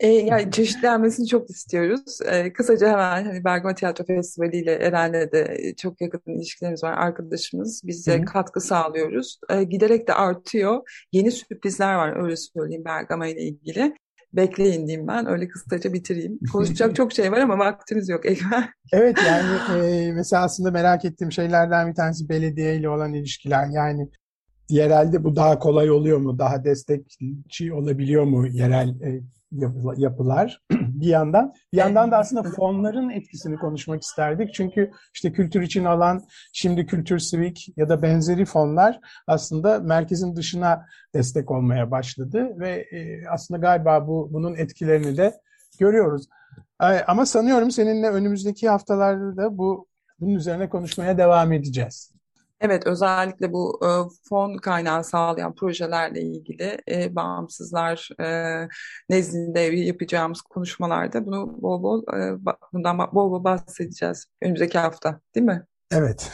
E, 0.00 0.08
yani 0.08 0.52
çeşitlenmesini 0.52 1.26
çok 1.26 1.50
istiyoruz. 1.50 2.18
E, 2.26 2.52
kısaca 2.52 2.88
hemen 2.88 3.24
hani 3.24 3.44
Bergama 3.44 3.74
Tiyatro 3.74 4.04
Festivali 4.04 4.56
ile 4.56 4.72
Eren'le 4.72 5.32
de 5.32 5.74
çok 5.76 6.00
yakın 6.00 6.38
ilişkilerimiz 6.38 6.84
var. 6.84 6.92
Arkadaşımız. 6.92 7.82
Biz 7.84 8.06
de 8.06 8.24
katkı 8.24 8.60
sağlıyoruz. 8.60 9.40
E, 9.50 9.64
giderek 9.64 10.08
de 10.08 10.14
artıyor. 10.14 11.06
Yeni 11.12 11.30
sürprizler 11.30 11.94
var 11.94 12.22
öyle 12.24 12.36
söyleyeyim 12.36 12.84
Bergama 12.84 13.26
ile 13.26 13.42
ilgili. 13.42 13.94
Bekleyin 14.32 14.86
diyeyim 14.86 15.08
ben. 15.08 15.26
Öyle 15.26 15.48
kısaca 15.48 15.92
bitireyim. 15.92 16.38
Konuşacak 16.52 16.96
çok 16.96 17.12
şey 17.12 17.32
var 17.32 17.38
ama 17.38 17.58
vaktimiz 17.58 18.08
yok. 18.08 18.24
Evet 18.92 19.18
yani 19.26 19.80
e, 19.86 20.12
mesela 20.12 20.42
aslında 20.42 20.70
merak 20.70 21.04
ettiğim 21.04 21.32
şeylerden 21.32 21.88
bir 21.88 21.94
tanesi 21.94 22.28
belediye 22.28 22.76
ile 22.76 22.88
olan 22.88 23.14
ilişkiler. 23.14 23.66
Yani 23.72 24.08
yerelde 24.68 25.24
bu 25.24 25.36
daha 25.36 25.58
kolay 25.58 25.90
oluyor 25.90 26.18
mu? 26.18 26.38
Daha 26.38 26.64
destekçi 26.64 27.72
olabiliyor 27.72 28.24
mu 28.24 28.46
yerel 28.46 28.88
e, 29.00 29.20
yapılar 29.96 30.62
bir 30.70 31.06
yandan. 31.06 31.54
Bir 31.72 31.78
yandan 31.78 32.10
da 32.10 32.18
aslında 32.18 32.42
fonların 32.42 33.10
etkisini 33.10 33.56
konuşmak 33.56 34.02
isterdik. 34.02 34.54
Çünkü 34.54 34.90
işte 35.14 35.32
kültür 35.32 35.62
için 35.62 35.84
alan 35.84 36.22
şimdi 36.52 36.86
Kültür 36.86 37.18
Sivik 37.18 37.68
ya 37.76 37.88
da 37.88 38.02
benzeri 38.02 38.44
fonlar 38.44 39.00
aslında 39.26 39.78
merkezin 39.78 40.36
dışına 40.36 40.86
destek 41.14 41.50
olmaya 41.50 41.90
başladı 41.90 42.58
ve 42.58 42.70
e, 42.70 43.26
aslında 43.28 43.60
galiba 43.60 44.06
bu 44.08 44.28
bunun 44.32 44.54
etkilerini 44.54 45.16
de 45.16 45.40
görüyoruz. 45.78 46.28
Ama 47.06 47.26
sanıyorum 47.26 47.70
seninle 47.70 48.10
önümüzdeki 48.10 48.68
haftalarda 48.68 49.36
da 49.36 49.58
bu 49.58 49.88
bunun 50.20 50.34
üzerine 50.34 50.68
konuşmaya 50.68 51.18
devam 51.18 51.52
edeceğiz. 51.52 52.17
Evet, 52.60 52.86
özellikle 52.86 53.52
bu 53.52 53.80
e, 53.84 53.88
fon 54.28 54.56
kaynağı 54.56 55.04
sağlayan 55.04 55.54
projelerle 55.54 56.20
ilgili 56.22 56.78
e, 56.90 57.14
bağımsızlar 57.16 58.08
e, 58.20 58.68
nezdinde 59.10 59.60
yapacağımız 59.60 60.40
konuşmalarda 60.42 61.26
bunu 61.26 61.62
bol 61.62 61.82
bol 61.82 62.02
e, 62.02 62.38
bundan 62.72 62.98
bol 62.98 63.30
bol 63.30 63.44
bahsedeceğiz 63.44 64.26
önümüzdeki 64.42 64.78
hafta, 64.78 65.20
değil 65.34 65.46
mi? 65.46 65.66
Evet. 65.92 66.32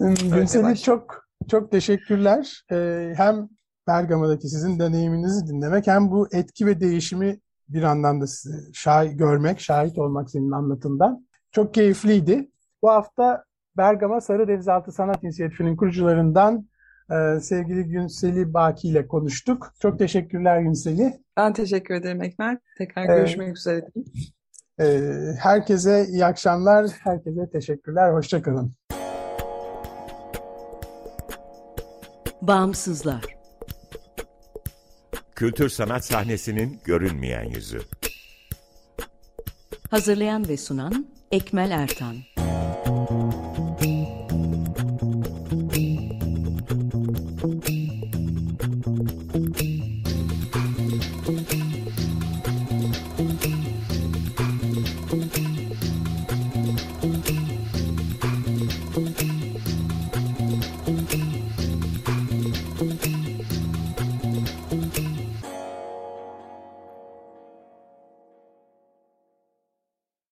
Gülsel'i 0.00 0.82
çok 0.82 1.28
çok 1.50 1.70
teşekkürler. 1.70 2.64
E, 2.72 3.12
hem 3.16 3.48
Bergama'daki 3.86 4.48
sizin 4.48 4.78
deneyiminizi 4.78 5.46
dinlemek 5.46 5.86
hem 5.86 6.10
bu 6.10 6.28
etki 6.32 6.66
ve 6.66 6.80
değişimi 6.80 7.40
bir 7.68 7.82
anlamda 7.82 8.24
şahit 8.72 9.18
görmek, 9.18 9.60
şahit 9.60 9.98
olmak 9.98 10.30
senin 10.30 10.50
anlatımdan 10.50 11.26
çok 11.50 11.74
keyifliydi. 11.74 12.50
Bu 12.82 12.90
hafta 12.90 13.44
Bergama 13.76 14.20
Sarı 14.20 14.48
Denizaltı 14.48 14.92
Sanat 14.92 15.24
İnisiyatifi'nin 15.24 15.76
kurucularından 15.76 16.68
e, 17.10 17.40
sevgili 17.40 17.84
Günseli 17.84 18.54
Baki 18.54 18.88
ile 18.88 19.06
konuştuk. 19.06 19.72
Çok 19.82 19.98
teşekkürler 19.98 20.60
Günseli. 20.60 21.20
Ben 21.36 21.52
teşekkür 21.52 21.94
ederim 21.94 22.22
Ekmel. 22.22 22.58
Tekrar 22.78 23.02
ee, 23.02 23.18
görüşmek 23.18 23.56
üzere. 23.56 23.86
E, 24.80 24.84
herkese 25.38 26.06
iyi 26.08 26.24
akşamlar, 26.24 26.86
herkese 27.04 27.50
teşekkürler, 27.52 28.12
hoşçakalın. 28.12 28.74
Bağımsızlar 32.42 33.42
Kültür 35.34 35.68
sanat 35.68 36.04
sahnesinin 36.04 36.80
görünmeyen 36.84 37.44
yüzü. 37.44 37.80
Hazırlayan 39.90 40.48
ve 40.48 40.56
sunan 40.56 41.06
Ekmel 41.30 41.70
Ertan 41.70 42.16